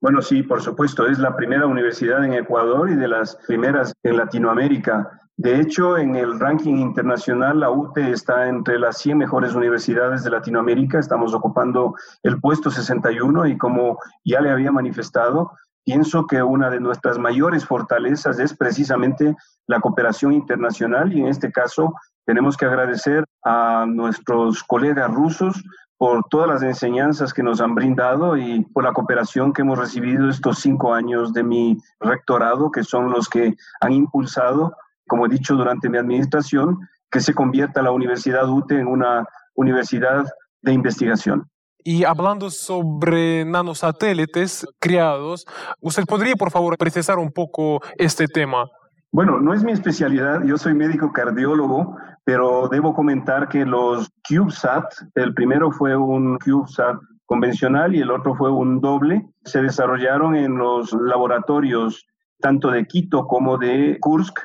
Bueno, 0.00 0.22
sí, 0.22 0.42
por 0.44 0.62
supuesto, 0.62 1.08
es 1.08 1.18
la 1.18 1.34
primera 1.34 1.66
universidad 1.66 2.24
en 2.24 2.34
Ecuador 2.34 2.90
y 2.90 2.94
de 2.94 3.08
las 3.08 3.36
primeras 3.48 3.92
en 4.04 4.16
Latinoamérica. 4.16 5.25
De 5.38 5.60
hecho, 5.60 5.98
en 5.98 6.16
el 6.16 6.40
ranking 6.40 6.76
internacional, 6.76 7.60
la 7.60 7.70
UTE 7.70 8.10
está 8.10 8.48
entre 8.48 8.78
las 8.78 8.96
100 8.98 9.18
mejores 9.18 9.54
universidades 9.54 10.24
de 10.24 10.30
Latinoamérica. 10.30 10.98
Estamos 10.98 11.34
ocupando 11.34 11.94
el 12.22 12.40
puesto 12.40 12.70
61 12.70 13.46
y 13.46 13.58
como 13.58 13.98
ya 14.24 14.40
le 14.40 14.50
había 14.50 14.72
manifestado, 14.72 15.52
pienso 15.84 16.26
que 16.26 16.42
una 16.42 16.70
de 16.70 16.80
nuestras 16.80 17.18
mayores 17.18 17.66
fortalezas 17.66 18.38
es 18.38 18.54
precisamente 18.56 19.36
la 19.66 19.80
cooperación 19.80 20.32
internacional 20.32 21.12
y 21.12 21.20
en 21.20 21.28
este 21.28 21.52
caso 21.52 21.94
tenemos 22.24 22.56
que 22.56 22.64
agradecer 22.64 23.24
a 23.44 23.84
nuestros 23.86 24.64
colegas 24.64 25.12
rusos 25.12 25.62
por 25.98 26.24
todas 26.28 26.48
las 26.48 26.62
enseñanzas 26.62 27.32
que 27.32 27.42
nos 27.42 27.60
han 27.60 27.74
brindado 27.74 28.36
y 28.36 28.64
por 28.72 28.84
la 28.84 28.92
cooperación 28.92 29.52
que 29.52 29.62
hemos 29.62 29.78
recibido 29.78 30.28
estos 30.28 30.58
cinco 30.58 30.94
años 30.94 31.32
de 31.32 31.42
mi 31.42 31.78
rectorado, 32.00 32.70
que 32.70 32.82
son 32.82 33.10
los 33.10 33.28
que 33.28 33.54
han 33.80 33.92
impulsado, 33.92 34.74
como 35.06 35.26
he 35.26 35.28
dicho 35.28 35.54
durante 35.54 35.88
mi 35.88 35.98
administración, 35.98 36.78
que 37.10 37.20
se 37.20 37.34
convierta 37.34 37.82
la 37.82 37.92
Universidad 37.92 38.48
UTE 38.48 38.80
en 38.80 38.86
una 38.86 39.24
universidad 39.54 40.24
de 40.62 40.72
investigación. 40.72 41.48
Y 41.84 42.02
hablando 42.02 42.50
sobre 42.50 43.44
nanosatélites 43.44 44.66
creados, 44.80 45.46
¿usted 45.80 46.04
podría, 46.04 46.34
por 46.34 46.50
favor, 46.50 46.76
precisar 46.76 47.18
un 47.18 47.30
poco 47.30 47.80
este 47.96 48.26
tema? 48.26 48.66
Bueno, 49.12 49.40
no 49.40 49.54
es 49.54 49.62
mi 49.62 49.72
especialidad, 49.72 50.42
yo 50.44 50.58
soy 50.58 50.74
médico 50.74 51.12
cardiólogo, 51.12 51.96
pero 52.24 52.68
debo 52.68 52.92
comentar 52.92 53.48
que 53.48 53.64
los 53.64 54.10
CubeSat, 54.28 54.84
el 55.14 55.32
primero 55.32 55.70
fue 55.70 55.96
un 55.96 56.38
CubeSat 56.38 56.96
convencional 57.24 57.94
y 57.94 58.00
el 58.00 58.10
otro 58.10 58.34
fue 58.34 58.50
un 58.50 58.80
doble, 58.80 59.24
se 59.44 59.62
desarrollaron 59.62 60.34
en 60.34 60.58
los 60.58 60.92
laboratorios 60.92 62.04
tanto 62.40 62.70
de 62.70 62.84
Quito 62.86 63.26
como 63.26 63.58
de 63.58 63.98
Kursk. 64.00 64.40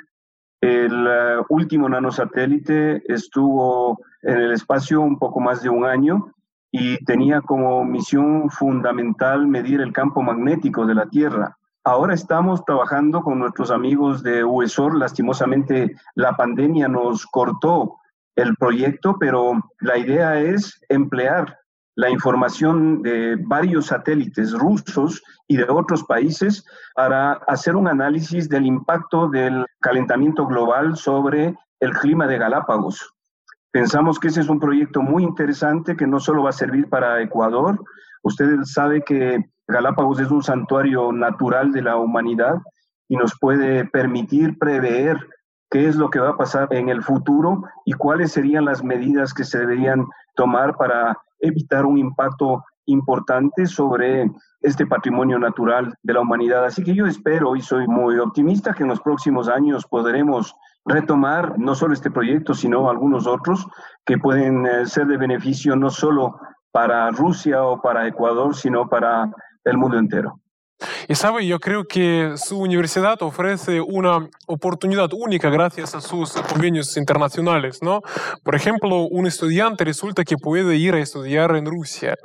El 0.62 1.08
uh, 1.08 1.46
último 1.50 1.89
nanosatélite 1.89 3.01
estuvo 3.12 4.00
en 4.22 4.38
el 4.38 4.51
espacio 4.51 5.01
un 5.01 5.18
poco 5.18 5.39
más 5.39 5.63
de 5.63 5.70
un 5.70 5.86
año 5.86 6.32
y 6.72 7.03
tenía 7.03 7.41
como 7.41 7.84
misión 7.84 8.50
fundamental 8.50 9.48
medir 9.48 9.82
el 9.82 9.91
campo 9.91 10.22
magnético 10.22 10.86
de 10.86 10.96
la 10.96 11.08
Tierra. 11.08 11.58
Ahora 11.84 12.13
estamos 12.13 12.63
trabajando 12.63 13.24
con 13.24 13.39
nuestros 13.39 13.72
amigos 13.72 14.22
de 14.22 14.44
UESOR. 14.44 14.96
Lastimosamente, 14.96 15.96
la 16.13 16.38
pandemia 16.38 16.88
nos 16.88 17.25
cortó 17.25 17.98
el 18.36 18.56
proyecto, 18.56 19.18
pero 19.20 19.53
la 19.80 19.98
idea 19.98 20.39
es 20.39 20.80
emplear 20.89 21.58
la 21.95 22.10
información 22.10 23.01
de 23.01 23.36
varios 23.36 23.88
satélites 23.88 24.53
rusos 24.53 25.21
y 25.48 25.57
de 25.57 25.65
otros 25.65 26.03
países 26.03 26.65
para 26.95 27.33
hacer 27.48 27.75
un 27.75 27.88
análisis 27.88 28.48
del 28.48 28.65
impacto 28.65 29.27
del 29.27 29.65
calentamiento 29.79 30.48
global 30.48 30.95
sobre 30.95 31.55
el 31.79 31.91
clima 31.93 32.27
de 32.27 32.38
Galápagos. 32.38 33.13
Pensamos 33.71 34.19
que 34.19 34.27
ese 34.27 34.41
es 34.41 34.50
un 34.50 34.60
proyecto 34.60 35.01
muy 35.01 35.24
interesante 35.24 35.95
que 35.95 36.07
no 36.07 36.19
solo 36.19 36.43
va 36.43 36.50
a 36.50 36.53
servir 36.53 36.89
para 36.89 37.21
Ecuador. 37.21 37.81
Usted 38.24 38.62
sabe 38.63 39.03
que 39.03 39.50
Galápagos 39.67 40.19
es 40.19 40.31
un 40.31 40.43
santuario 40.43 41.12
natural 41.12 41.71
de 41.71 41.81
la 41.81 41.98
humanidad 41.98 42.55
y 43.07 43.17
nos 43.17 43.38
puede 43.39 43.86
permitir 43.86 44.57
prever 44.57 45.17
qué 45.72 45.88
es 45.88 45.96
lo 45.96 46.10
que 46.10 46.20
va 46.20 46.32
a 46.32 46.38
pasar 46.38 46.68
en 46.72 46.90
el 46.90 47.01
futuro 47.01 47.63
y 47.86 47.94
cuáles 47.94 48.34
serían 48.34 48.66
las 48.66 48.84
medidas 48.84 49.34
que 49.34 49.46
se 49.46 49.58
deberían 49.58 50.06
tomar 50.36 50.75
para 50.75 51.18
evitar 51.40 51.86
un 51.86 51.98
impacto 51.98 52.63
importante 52.86 53.66
sobre 53.66 54.29
este 54.62 54.86
patrimonio 54.86 55.40
natural 55.40 55.94
de 56.03 56.14
la 56.14 56.22
humanidad. 56.22 56.66
Así 56.66 56.84
que 56.84 56.94
yo 56.94 57.05
espero 57.07 57.55
y 57.55 57.62
soy 57.62 57.88
muy 57.88 58.20
optimista 58.20 58.74
que 58.74 58.84
en 58.84 58.90
los 58.90 59.00
próximos 59.00 59.48
años 59.48 59.86
podremos 59.88 60.53
retomar 60.86 61.57
no 61.57 61.74
solo 61.74 61.94
este 61.94 62.12
proyecto, 62.12 62.53
sino 62.53 62.90
algunos 62.90 63.25
otros 63.25 63.66
que 64.05 64.18
pueden 64.18 64.66
eh, 64.66 64.86
ser 64.86 65.07
de 65.07 65.18
beneficio 65.18 65.75
no 65.75 65.90
solo 65.90 66.38
para 66.72 67.10
Rusia 67.12 67.64
o 67.64 67.81
para 67.81 68.07
Ecuador, 68.07 68.55
sino 68.55 68.90
para 68.90 69.31
el 69.64 69.77
mundo 69.77 69.98
entero. 69.98 70.41
Y 71.07 71.15
sabe, 71.15 71.46
yo 71.46 71.59
creo 71.59 71.83
que 71.85 72.33
su 72.37 72.59
universidad 72.59 73.22
ofrece 73.22 73.81
una 73.81 74.27
oportunidad 74.48 75.09
única 75.13 75.50
gracias 75.50 75.96
a 75.96 76.01
sus 76.01 76.33
convenios 76.33 76.96
internacionales, 76.98 77.79
¿no? 77.81 78.01
Por 78.44 78.55
ejemplo, 78.55 79.03
un 79.09 79.27
estudiante 79.27 79.83
resulta 79.83 80.24
que 80.24 80.37
puede 80.37 80.75
ir 80.75 80.94
a 80.94 81.00
estudiar 81.00 81.55
en 81.55 81.65
Rusia. 81.65 82.15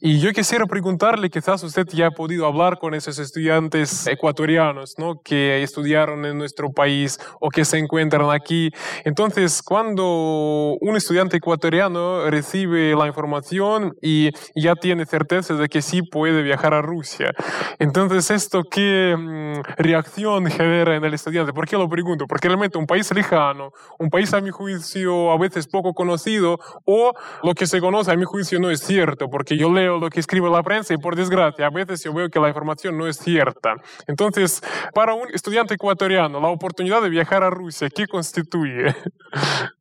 Y 0.00 0.20
yo 0.20 0.32
quisiera 0.32 0.66
preguntarle, 0.66 1.30
quizás 1.30 1.62
usted 1.62 1.86
ya 1.92 2.08
ha 2.08 2.10
podido 2.10 2.46
hablar 2.46 2.78
con 2.78 2.94
esos 2.94 3.18
estudiantes 3.18 4.06
ecuatorianos, 4.06 4.94
¿no? 4.98 5.20
Que 5.24 5.62
estudiaron 5.62 6.24
en 6.24 6.38
nuestro 6.38 6.70
país 6.70 7.18
o 7.40 7.48
que 7.50 7.64
se 7.64 7.78
encuentran 7.78 8.30
aquí. 8.30 8.70
Entonces, 9.04 9.62
cuando 9.62 10.76
un 10.80 10.96
estudiante 10.96 11.36
ecuatoriano 11.36 12.30
recibe 12.30 12.94
la 12.94 13.06
información 13.06 13.94
y 14.00 14.30
ya 14.54 14.74
tiene 14.74 15.06
certeza 15.06 15.54
de 15.54 15.68
que 15.68 15.82
sí 15.82 16.02
puede 16.02 16.42
viajar 16.42 16.74
a 16.74 16.82
Rusia, 16.82 17.32
entonces 17.78 18.05
esto 18.12 18.62
qué 18.70 19.14
mm, 19.16 19.82
reacción 19.82 20.46
genera 20.46 20.96
en 20.96 21.04
el 21.04 21.14
estudiante. 21.14 21.52
¿Por 21.52 21.66
qué 21.66 21.76
lo 21.76 21.88
pregunto? 21.88 22.26
Porque 22.26 22.48
realmente 22.48 22.78
un 22.78 22.86
país 22.86 23.12
lejano, 23.14 23.70
un 23.98 24.10
país 24.10 24.32
a 24.34 24.40
mi 24.40 24.50
juicio 24.50 25.30
a 25.30 25.38
veces 25.38 25.66
poco 25.66 25.92
conocido, 25.94 26.58
o 26.84 27.12
lo 27.42 27.54
que 27.54 27.66
se 27.66 27.80
conoce 27.80 28.12
a 28.12 28.16
mi 28.16 28.24
juicio 28.24 28.60
no 28.60 28.70
es 28.70 28.80
cierto, 28.80 29.28
porque 29.28 29.56
yo 29.56 29.72
leo 29.72 29.98
lo 29.98 30.10
que 30.10 30.20
escribe 30.20 30.50
la 30.50 30.62
prensa 30.62 30.94
y 30.94 30.98
por 30.98 31.16
desgracia 31.16 31.66
a 31.66 31.70
veces 31.70 32.02
yo 32.02 32.12
veo 32.12 32.28
que 32.28 32.40
la 32.40 32.48
información 32.48 32.96
no 32.96 33.06
es 33.06 33.16
cierta. 33.16 33.76
Entonces, 34.06 34.62
para 34.94 35.14
un 35.14 35.28
estudiante 35.32 35.74
ecuatoriano, 35.74 36.40
la 36.40 36.48
oportunidad 36.48 37.02
de 37.02 37.08
viajar 37.08 37.42
a 37.42 37.50
Rusia, 37.50 37.88
¿qué 37.94 38.06
constituye? 38.06 38.94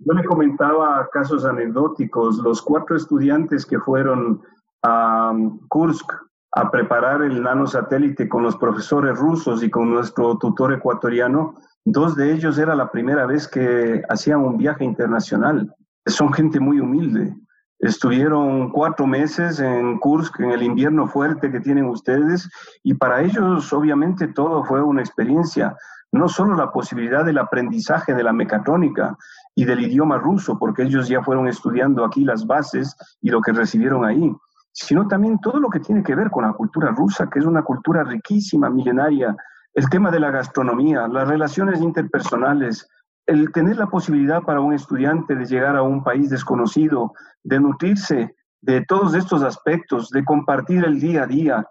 Yo 0.00 0.12
le 0.12 0.24
comentaba 0.24 1.08
casos 1.12 1.44
anecdóticos, 1.44 2.38
los 2.38 2.62
cuatro 2.62 2.96
estudiantes 2.96 3.66
que 3.66 3.80
fueron 3.80 4.40
a 4.84 5.32
Kursk 5.68 6.12
a 6.58 6.72
preparar 6.72 7.22
el 7.22 7.40
nanosatélite 7.40 8.28
con 8.28 8.42
los 8.42 8.56
profesores 8.56 9.16
rusos 9.16 9.62
y 9.62 9.70
con 9.70 9.90
nuestro 9.90 10.36
tutor 10.38 10.72
ecuatoriano, 10.72 11.54
dos 11.84 12.16
de 12.16 12.32
ellos 12.32 12.58
era 12.58 12.74
la 12.74 12.90
primera 12.90 13.26
vez 13.26 13.46
que 13.46 14.02
hacían 14.08 14.40
un 14.40 14.58
viaje 14.58 14.84
internacional. 14.84 15.72
Son 16.04 16.32
gente 16.32 16.58
muy 16.58 16.80
humilde. 16.80 17.32
Estuvieron 17.78 18.72
cuatro 18.72 19.06
meses 19.06 19.60
en 19.60 20.00
Kursk, 20.00 20.40
en 20.40 20.50
el 20.50 20.64
invierno 20.64 21.06
fuerte 21.06 21.52
que 21.52 21.60
tienen 21.60 21.84
ustedes, 21.84 22.50
y 22.82 22.94
para 22.94 23.22
ellos 23.22 23.72
obviamente 23.72 24.26
todo 24.26 24.64
fue 24.64 24.82
una 24.82 25.00
experiencia, 25.00 25.76
no 26.10 26.28
solo 26.28 26.56
la 26.56 26.72
posibilidad 26.72 27.24
del 27.24 27.38
aprendizaje 27.38 28.14
de 28.14 28.24
la 28.24 28.32
mecatrónica 28.32 29.16
y 29.54 29.64
del 29.64 29.82
idioma 29.82 30.18
ruso, 30.18 30.58
porque 30.58 30.82
ellos 30.82 31.06
ya 31.06 31.22
fueron 31.22 31.46
estudiando 31.46 32.04
aquí 32.04 32.24
las 32.24 32.48
bases 32.48 32.96
y 33.20 33.30
lo 33.30 33.40
que 33.42 33.52
recibieron 33.52 34.04
ahí, 34.04 34.34
sino 34.72 35.08
también 35.08 35.38
todo 35.40 35.60
lo 35.60 35.68
que 35.68 35.80
tiene 35.80 36.02
que 36.02 36.14
ver 36.14 36.30
con 36.30 36.44
la 36.44 36.52
cultura 36.52 36.90
rusa, 36.90 37.28
que 37.28 37.38
es 37.38 37.44
una 37.44 37.62
cultura 37.62 38.04
riquísima, 38.04 38.70
milenaria, 38.70 39.36
el 39.74 39.88
tema 39.88 40.10
de 40.10 40.20
la 40.20 40.30
gastronomía, 40.30 41.08
las 41.08 41.28
relaciones 41.28 41.80
interpersonales, 41.80 42.88
el 43.26 43.52
tener 43.52 43.76
la 43.76 43.86
posibilidad 43.86 44.42
para 44.42 44.60
un 44.60 44.72
estudiante 44.72 45.34
de 45.34 45.44
llegar 45.44 45.76
a 45.76 45.82
un 45.82 46.02
país 46.02 46.30
desconocido, 46.30 47.12
de 47.44 47.60
nutrirse 47.60 48.34
de 48.60 48.84
todos 48.86 49.14
estos 49.14 49.42
aspectos, 49.42 50.10
de 50.10 50.24
compartir 50.24 50.84
el 50.84 50.98
día 50.98 51.24
a 51.24 51.26
día, 51.26 51.66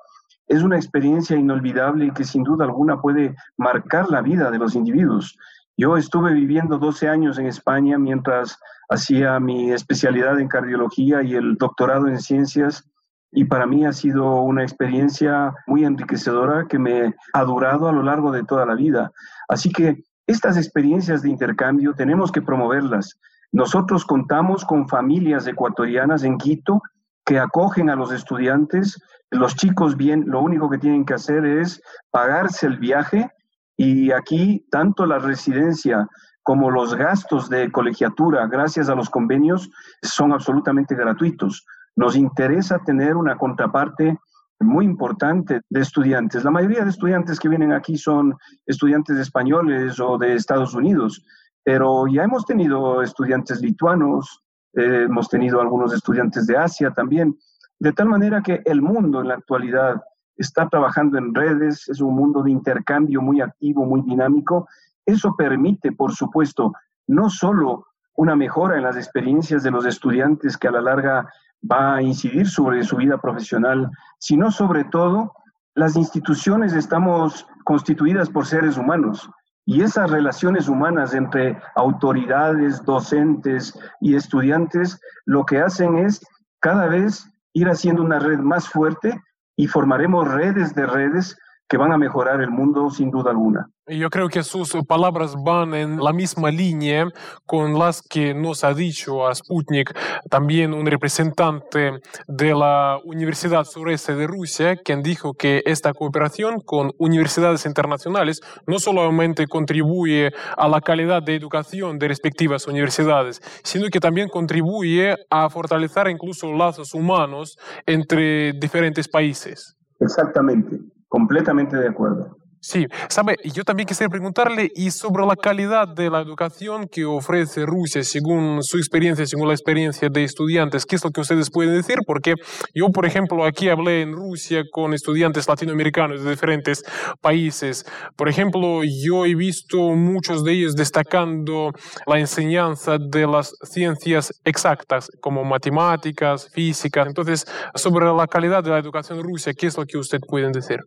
es 0.47 0.63
una 0.63 0.77
experiencia 0.77 1.35
inolvidable 1.35 2.05
y 2.05 2.11
que 2.11 2.23
sin 2.23 2.43
duda 2.43 2.65
alguna 2.65 3.01
puede 3.01 3.35
marcar 3.57 4.09
la 4.09 4.21
vida 4.21 4.49
de 4.49 4.57
los 4.57 4.75
individuos. 4.75 5.37
Yo 5.79 5.95
estuve 5.95 6.33
viviendo 6.33 6.79
12 6.79 7.07
años 7.07 7.37
en 7.37 7.45
España 7.45 7.99
mientras 7.99 8.59
hacía 8.89 9.39
mi 9.39 9.71
especialidad 9.71 10.39
en 10.39 10.47
cardiología 10.47 11.21
y 11.21 11.35
el 11.35 11.55
doctorado 11.55 12.07
en 12.07 12.19
ciencias 12.19 12.83
y 13.31 13.45
para 13.45 13.67
mí 13.67 13.85
ha 13.85 13.93
sido 13.93 14.41
una 14.41 14.63
experiencia 14.63 15.53
muy 15.67 15.85
enriquecedora 15.85 16.65
que 16.67 16.79
me 16.79 17.13
ha 17.33 17.43
durado 17.43 17.87
a 17.87 17.91
lo 17.91 18.01
largo 18.01 18.31
de 18.31 18.43
toda 18.43 18.65
la 18.65 18.73
vida. 18.73 19.11
Así 19.47 19.71
que 19.71 20.03
estas 20.25 20.57
experiencias 20.57 21.21
de 21.21 21.29
intercambio 21.29 21.93
tenemos 21.93 22.31
que 22.31 22.41
promoverlas. 22.41 23.19
Nosotros 23.51 24.03
contamos 24.03 24.65
con 24.65 24.87
familias 24.87 25.45
ecuatorianas 25.45 26.23
en 26.23 26.39
Quito 26.39 26.81
que 27.23 27.37
acogen 27.37 27.91
a 27.91 27.95
los 27.95 28.11
estudiantes. 28.11 28.99
Los 29.29 29.55
chicos 29.55 29.95
bien, 29.95 30.23
lo 30.25 30.41
único 30.41 30.71
que 30.71 30.79
tienen 30.79 31.05
que 31.05 31.13
hacer 31.13 31.45
es 31.45 31.83
pagarse 32.09 32.65
el 32.65 32.79
viaje 32.79 33.29
y 33.77 34.11
aquí 34.11 34.65
tanto 34.71 35.05
la 35.05 35.19
residencia 35.19 36.07
como 36.41 36.71
los 36.71 36.95
gastos 36.95 37.49
de 37.49 37.71
colegiatura, 37.71 38.47
gracias 38.47 38.89
a 38.89 38.95
los 38.95 39.09
convenios, 39.09 39.69
son 40.01 40.33
absolutamente 40.33 40.95
gratuitos. 40.95 41.65
Nos 41.95 42.15
interesa 42.15 42.79
tener 42.79 43.15
una 43.15 43.37
contraparte 43.37 44.17
muy 44.59 44.85
importante 44.85 45.61
de 45.69 45.81
estudiantes. 45.81 46.43
La 46.43 46.51
mayoría 46.51 46.83
de 46.83 46.89
estudiantes 46.89 47.39
que 47.39 47.49
vienen 47.49 47.73
aquí 47.73 47.97
son 47.97 48.35
estudiantes 48.65 49.17
españoles 49.17 49.99
o 49.99 50.17
de 50.17 50.35
Estados 50.35 50.73
Unidos, 50.73 51.23
pero 51.63 52.07
ya 52.07 52.23
hemos 52.23 52.45
tenido 52.45 53.01
estudiantes 53.01 53.61
lituanos, 53.61 54.43
eh, 54.73 55.03
hemos 55.03 55.29
tenido 55.29 55.61
algunos 55.61 55.93
estudiantes 55.93 56.47
de 56.47 56.57
Asia 56.57 56.91
también, 56.91 57.37
de 57.79 57.93
tal 57.93 58.07
manera 58.07 58.41
que 58.41 58.61
el 58.65 58.81
mundo 58.81 59.21
en 59.21 59.27
la 59.27 59.35
actualidad 59.35 60.01
está 60.37 60.69
trabajando 60.69 61.17
en 61.17 61.33
redes, 61.33 61.87
es 61.89 62.01
un 62.01 62.15
mundo 62.15 62.43
de 62.43 62.51
intercambio 62.51 63.21
muy 63.21 63.41
activo, 63.41 63.85
muy 63.85 64.01
dinámico. 64.01 64.67
Eso 65.05 65.35
permite, 65.35 65.91
por 65.91 66.13
supuesto, 66.13 66.73
no 67.07 67.29
solo 67.29 67.87
una 68.15 68.35
mejora 68.35 68.77
en 68.77 68.83
las 68.83 68.97
experiencias 68.97 69.63
de 69.63 69.71
los 69.71 69.85
estudiantes 69.85 70.57
que 70.57 70.67
a 70.67 70.71
la 70.71 70.81
larga 70.81 71.27
va 71.69 71.95
a 71.95 72.01
incidir 72.01 72.47
sobre 72.47 72.83
su 72.83 72.97
vida 72.97 73.19
profesional, 73.19 73.89
sino 74.19 74.51
sobre 74.51 74.83
todo 74.85 75.33
las 75.75 75.95
instituciones 75.95 76.73
estamos 76.73 77.47
constituidas 77.63 78.29
por 78.29 78.45
seres 78.45 78.77
humanos 78.77 79.29
y 79.65 79.81
esas 79.81 80.09
relaciones 80.09 80.69
humanas 80.69 81.13
entre 81.13 81.61
autoridades, 81.75 82.83
docentes 82.83 83.77
y 83.99 84.15
estudiantes 84.15 84.99
lo 85.25 85.45
que 85.45 85.59
hacen 85.59 85.97
es 85.97 86.25
cada 86.59 86.87
vez 86.87 87.29
ir 87.53 87.67
haciendo 87.67 88.01
una 88.01 88.17
red 88.17 88.39
más 88.39 88.67
fuerte 88.69 89.21
y 89.57 89.67
formaremos 89.67 90.31
redes 90.31 90.73
de 90.75 90.85
redes 90.85 91.37
que 91.67 91.77
van 91.77 91.91
a 91.91 91.97
mejorar 91.97 92.41
el 92.41 92.49
mundo 92.49 92.89
sin 92.89 93.11
duda 93.11 93.31
alguna. 93.31 93.69
Yo 93.89 94.09
creo 94.09 94.27
que 94.27 94.43
sus 94.43 94.73
palabras 94.85 95.35
van 95.45 95.73
en 95.73 95.97
la 96.03 96.11
misma 96.11 96.51
línea 96.51 97.07
con 97.45 97.79
las 97.79 98.01
que 98.01 98.33
nos 98.33 98.65
ha 98.65 98.73
dicho 98.73 99.25
a 99.25 99.33
Sputnik 99.33 99.93
también 100.29 100.73
un 100.73 100.85
representante 100.85 102.01
de 102.27 102.53
la 102.53 102.99
Universidad 103.05 103.63
Sureste 103.63 104.15
de 104.15 104.27
Rusia, 104.27 104.75
quien 104.75 105.03
dijo 105.03 105.33
que 105.33 105.63
esta 105.65 105.93
cooperación 105.93 106.59
con 106.59 106.91
universidades 106.97 107.65
internacionales 107.65 108.41
no 108.65 108.79
solamente 108.79 109.47
contribuye 109.47 110.31
a 110.57 110.67
la 110.67 110.81
calidad 110.81 111.23
de 111.23 111.35
educación 111.35 111.97
de 111.97 112.09
respectivas 112.09 112.67
universidades, 112.67 113.41
sino 113.63 113.87
que 113.87 114.01
también 114.01 114.27
contribuye 114.27 115.15
a 115.29 115.49
fortalecer 115.49 116.09
incluso 116.09 116.51
lazos 116.51 116.93
humanos 116.93 117.57
entre 117.85 118.51
diferentes 118.51 119.07
países. 119.07 119.77
Exactamente, 119.99 120.77
completamente 121.07 121.77
de 121.77 121.87
acuerdo. 121.87 122.37
Sí, 122.67 122.85
sabe, 123.07 123.37
yo 123.45 123.63
también 123.63 123.87
quisiera 123.87 124.09
preguntarle 124.09 124.69
y 124.75 124.91
sobre 124.91 125.25
la 125.25 125.37
calidad 125.37 125.87
de 125.87 126.09
la 126.09 126.19
educación 126.19 126.89
que 126.89 127.05
ofrece 127.05 127.65
Rusia 127.65 128.03
según 128.03 128.61
su 128.61 128.77
experiencia, 128.77 129.25
según 129.25 129.47
la 129.47 129.53
experiencia 129.53 130.09
de 130.09 130.25
estudiantes. 130.25 130.85
¿Qué 130.85 130.97
es 130.97 131.03
lo 131.05 131.11
que 131.11 131.21
ustedes 131.21 131.49
pueden 131.49 131.77
decir? 131.77 131.99
Porque 132.05 132.33
yo, 132.73 132.89
por 132.89 133.05
ejemplo, 133.05 133.45
aquí 133.45 133.69
hablé 133.69 134.01
en 134.01 134.11
Rusia 134.11 134.63
con 134.69 134.93
estudiantes 134.93 135.47
latinoamericanos 135.47 136.21
de 136.21 136.29
diferentes 136.29 136.83
países. 137.21 137.85
Por 138.17 138.27
ejemplo, 138.27 138.81
yo 138.83 139.25
he 139.25 139.33
visto 139.33 139.77
muchos 139.95 140.43
de 140.43 140.51
ellos 140.51 140.75
destacando 140.75 141.71
la 142.05 142.19
enseñanza 142.19 142.97
de 142.97 143.27
las 143.27 143.53
ciencias 143.63 144.33
exactas, 144.43 145.07
como 145.21 145.45
matemáticas, 145.45 146.49
física. 146.51 147.03
Entonces, 147.03 147.45
sobre 147.75 148.07
la 148.07 148.27
calidad 148.27 148.61
de 148.61 148.71
la 148.71 148.79
educación 148.79 149.19
en 149.19 149.23
Rusia, 149.23 149.53
¿qué 149.57 149.67
es 149.67 149.77
lo 149.77 149.85
que 149.85 149.97
usted 149.97 150.19
pueden 150.27 150.51
decir? 150.51 150.79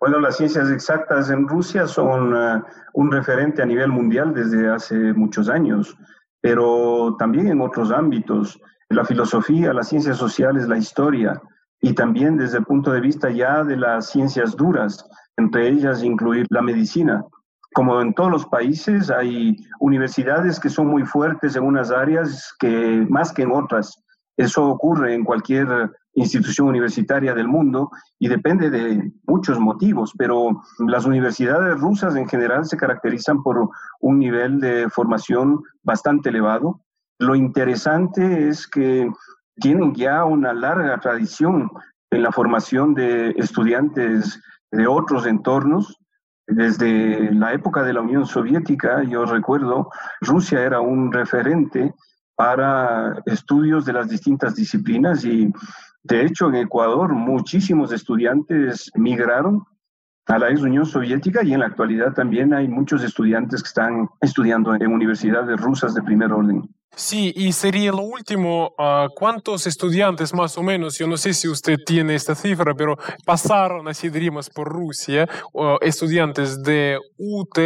Bueno, 0.00 0.18
las 0.18 0.38
ciencias 0.38 0.70
exactas 0.70 1.28
en 1.28 1.46
Rusia 1.46 1.86
son 1.86 2.34
eh, 2.34 2.62
un 2.94 3.12
referente 3.12 3.60
a 3.60 3.66
nivel 3.66 3.88
mundial 3.88 4.32
desde 4.32 4.70
hace 4.70 4.96
muchos 5.12 5.50
años, 5.50 5.94
pero 6.40 7.16
también 7.18 7.48
en 7.48 7.60
otros 7.60 7.92
ámbitos, 7.92 8.58
la 8.88 9.04
filosofía, 9.04 9.74
las 9.74 9.88
ciencias 9.88 10.16
sociales, 10.16 10.66
la 10.66 10.78
historia, 10.78 11.38
y 11.82 11.92
también 11.92 12.38
desde 12.38 12.58
el 12.58 12.64
punto 12.64 12.92
de 12.92 13.02
vista 13.02 13.28
ya 13.28 13.62
de 13.62 13.76
las 13.76 14.08
ciencias 14.08 14.56
duras, 14.56 15.06
entre 15.36 15.68
ellas 15.68 16.02
incluir 16.02 16.46
la 16.48 16.62
medicina. 16.62 17.22
Como 17.74 18.00
en 18.00 18.14
todos 18.14 18.30
los 18.30 18.46
países, 18.46 19.10
hay 19.10 19.58
universidades 19.80 20.58
que 20.58 20.70
son 20.70 20.86
muy 20.86 21.04
fuertes 21.04 21.56
en 21.56 21.64
unas 21.64 21.90
áreas 21.90 22.54
que 22.58 23.06
más 23.10 23.34
que 23.34 23.42
en 23.42 23.52
otras. 23.52 24.02
Eso 24.38 24.66
ocurre 24.66 25.12
en 25.14 25.24
cualquier 25.24 25.90
institución 26.14 26.68
universitaria 26.68 27.34
del 27.34 27.48
mundo 27.48 27.90
y 28.18 28.28
depende 28.28 28.70
de 28.70 29.12
muchos 29.26 29.58
motivos, 29.60 30.12
pero 30.18 30.62
las 30.86 31.06
universidades 31.06 31.78
rusas 31.78 32.16
en 32.16 32.28
general 32.28 32.64
se 32.64 32.76
caracterizan 32.76 33.42
por 33.42 33.70
un 34.00 34.18
nivel 34.18 34.60
de 34.60 34.88
formación 34.90 35.62
bastante 35.82 36.30
elevado. 36.30 36.80
Lo 37.18 37.34
interesante 37.34 38.48
es 38.48 38.66
que 38.66 39.08
tienen 39.56 39.94
ya 39.94 40.24
una 40.24 40.52
larga 40.52 40.98
tradición 40.98 41.70
en 42.10 42.22
la 42.22 42.32
formación 42.32 42.94
de 42.94 43.30
estudiantes 43.36 44.40
de 44.72 44.86
otros 44.86 45.26
entornos. 45.26 45.96
Desde 46.46 47.32
la 47.32 47.52
época 47.52 47.84
de 47.84 47.92
la 47.92 48.00
Unión 48.00 48.26
Soviética, 48.26 49.04
yo 49.04 49.24
recuerdo, 49.24 49.90
Rusia 50.20 50.62
era 50.62 50.80
un 50.80 51.12
referente 51.12 51.94
para 52.34 53.22
estudios 53.26 53.84
de 53.84 53.92
las 53.92 54.08
distintas 54.08 54.56
disciplinas 54.56 55.24
y 55.24 55.52
de 56.02 56.24
hecho, 56.24 56.48
en 56.48 56.56
Ecuador 56.56 57.12
muchísimos 57.12 57.92
estudiantes 57.92 58.90
migraron 58.94 59.66
a 60.26 60.38
la 60.38 60.50
ex 60.50 60.62
Unión 60.62 60.86
Soviética 60.86 61.42
y 61.42 61.52
en 61.52 61.60
la 61.60 61.66
actualidad 61.66 62.12
también 62.14 62.54
hay 62.54 62.68
muchos 62.68 63.02
estudiantes 63.02 63.62
que 63.62 63.68
están 63.68 64.08
estudiando 64.20 64.74
en 64.74 64.86
universidades 64.86 65.60
rusas 65.60 65.94
de 65.94 66.02
primer 66.02 66.32
orden. 66.32 66.68
Sí, 66.96 67.32
y 67.36 67.52
sería 67.52 67.92
lo 67.92 68.02
último, 68.02 68.72
ah, 68.76 69.06
¿cuántos 69.14 69.66
estudiantes 69.66 70.34
más 70.34 70.58
o 70.58 70.62
menos, 70.62 70.98
yo 70.98 71.06
no 71.06 71.16
sé 71.16 71.32
si 71.34 71.48
usted 71.48 71.76
tiene 71.86 72.16
esta 72.16 72.34
cifra, 72.34 72.74
pero 72.74 72.96
pasaron, 73.24 73.86
así 73.86 74.08
diríamos, 74.10 74.50
por 74.50 74.68
Rusia, 74.68 75.28
estudiantes 75.80 76.62
de 76.62 76.98
UT, 77.16 77.58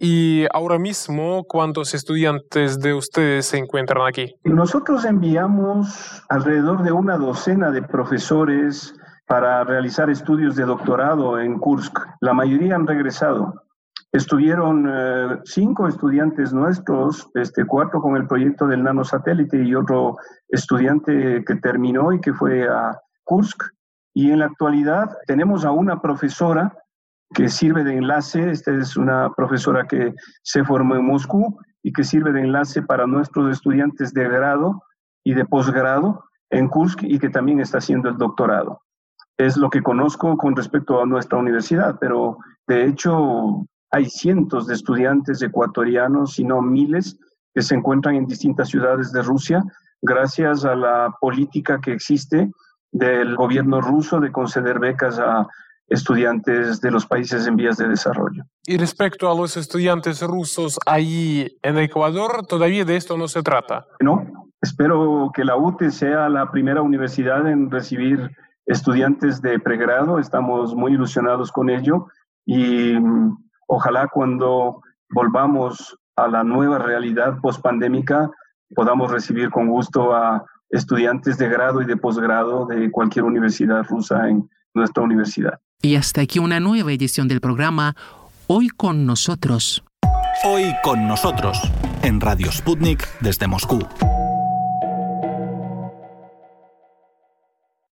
y 0.00 0.46
ahora 0.52 0.78
mismo, 0.78 1.44
¿cuántos 1.46 1.92
estudiantes 1.92 2.78
de 2.80 2.94
ustedes 2.94 3.46
se 3.46 3.58
encuentran 3.58 4.06
aquí? 4.08 4.34
Nosotros 4.44 5.04
enviamos 5.04 6.24
alrededor 6.30 6.82
de 6.82 6.92
una 6.92 7.18
docena 7.18 7.70
de 7.70 7.82
profesores 7.82 8.94
para 9.26 9.64
realizar 9.64 10.10
estudios 10.10 10.56
de 10.56 10.64
doctorado 10.64 11.38
en 11.40 11.58
Kursk. 11.58 11.98
La 12.20 12.34
mayoría 12.34 12.74
han 12.74 12.86
regresado. 12.86 13.62
Estuvieron 14.12 14.86
eh, 14.88 15.40
cinco 15.44 15.88
estudiantes 15.88 16.52
nuestros, 16.52 17.28
este, 17.34 17.64
cuatro 17.64 18.00
con 18.00 18.16
el 18.16 18.26
proyecto 18.26 18.66
del 18.66 18.84
nanosatélite 18.84 19.62
y 19.62 19.74
otro 19.74 20.18
estudiante 20.48 21.44
que 21.44 21.56
terminó 21.56 22.12
y 22.12 22.20
que 22.20 22.32
fue 22.32 22.68
a 22.68 22.96
Kursk. 23.24 23.64
Y 24.14 24.30
en 24.30 24.38
la 24.38 24.46
actualidad 24.46 25.10
tenemos 25.26 25.64
a 25.64 25.72
una 25.72 26.00
profesora 26.00 26.76
que 27.34 27.48
sirve 27.48 27.82
de 27.82 27.96
enlace, 27.96 28.50
esta 28.50 28.70
es 28.70 28.96
una 28.96 29.32
profesora 29.34 29.86
que 29.88 30.14
se 30.42 30.62
formó 30.62 30.94
en 30.94 31.06
Moscú 31.06 31.58
y 31.82 31.92
que 31.92 32.04
sirve 32.04 32.32
de 32.32 32.42
enlace 32.42 32.82
para 32.82 33.08
nuestros 33.08 33.50
estudiantes 33.50 34.14
de 34.14 34.28
grado 34.28 34.84
y 35.24 35.34
de 35.34 35.44
posgrado 35.44 36.24
en 36.50 36.68
Kursk 36.68 37.02
y 37.02 37.18
que 37.18 37.30
también 37.30 37.58
está 37.58 37.78
haciendo 37.78 38.08
el 38.08 38.16
doctorado. 38.16 38.83
Es 39.36 39.56
lo 39.56 39.70
que 39.70 39.82
conozco 39.82 40.36
con 40.36 40.54
respecto 40.54 41.02
a 41.02 41.06
nuestra 41.06 41.38
universidad, 41.38 41.96
pero 42.00 42.38
de 42.66 42.86
hecho 42.86 43.66
hay 43.90 44.06
cientos 44.06 44.66
de 44.66 44.74
estudiantes 44.74 45.42
ecuatorianos, 45.42 46.34
si 46.34 46.44
no 46.44 46.60
miles, 46.62 47.18
que 47.54 47.62
se 47.62 47.74
encuentran 47.74 48.16
en 48.16 48.26
distintas 48.26 48.68
ciudades 48.68 49.12
de 49.12 49.22
Rusia 49.22 49.62
gracias 50.02 50.64
a 50.64 50.74
la 50.74 51.14
política 51.20 51.80
que 51.80 51.92
existe 51.92 52.50
del 52.92 53.36
gobierno 53.36 53.80
ruso 53.80 54.20
de 54.20 54.30
conceder 54.30 54.78
becas 54.78 55.18
a 55.18 55.46
estudiantes 55.88 56.80
de 56.80 56.90
los 56.90 57.06
países 57.06 57.46
en 57.46 57.56
vías 57.56 57.76
de 57.76 57.88
desarrollo. 57.88 58.44
Y 58.66 58.78
respecto 58.78 59.30
a 59.30 59.34
los 59.34 59.56
estudiantes 59.56 60.22
rusos 60.22 60.78
ahí 60.86 61.58
en 61.62 61.78
Ecuador, 61.78 62.46
todavía 62.46 62.84
de 62.84 62.96
esto 62.96 63.16
no 63.16 63.28
se 63.28 63.42
trata. 63.42 63.86
No, 64.00 64.50
espero 64.62 65.30
que 65.34 65.44
la 65.44 65.56
UTE 65.56 65.90
sea 65.90 66.28
la 66.28 66.50
primera 66.50 66.82
universidad 66.82 67.46
en 67.48 67.70
recibir 67.70 68.30
estudiantes 68.66 69.42
de 69.42 69.58
pregrado, 69.58 70.18
estamos 70.18 70.74
muy 70.74 70.92
ilusionados 70.92 71.52
con 71.52 71.70
ello 71.70 72.08
y 72.46 72.94
Ojalá 73.66 74.08
cuando 74.08 74.82
volvamos 75.10 75.96
a 76.16 76.28
la 76.28 76.44
nueva 76.44 76.78
realidad 76.78 77.40
pospandémica 77.40 78.30
podamos 78.74 79.10
recibir 79.10 79.50
con 79.50 79.68
gusto 79.68 80.14
a 80.14 80.44
estudiantes 80.70 81.38
de 81.38 81.48
grado 81.48 81.82
y 81.82 81.86
de 81.86 81.96
posgrado 81.96 82.66
de 82.66 82.90
cualquier 82.90 83.24
universidad 83.24 83.84
rusa 83.84 84.28
en 84.28 84.48
nuestra 84.74 85.02
universidad. 85.02 85.60
Y 85.82 85.96
hasta 85.96 86.22
aquí 86.22 86.38
una 86.38 86.60
nueva 86.60 86.92
edición 86.92 87.28
del 87.28 87.40
programa 87.40 87.94
Hoy 88.46 88.68
con 88.68 89.06
nosotros. 89.06 89.84
Hoy 90.44 90.74
con 90.82 91.06
nosotros 91.06 91.58
en 92.02 92.20
Radio 92.20 92.50
Sputnik 92.50 93.06
desde 93.20 93.46
Moscú. 93.46 93.78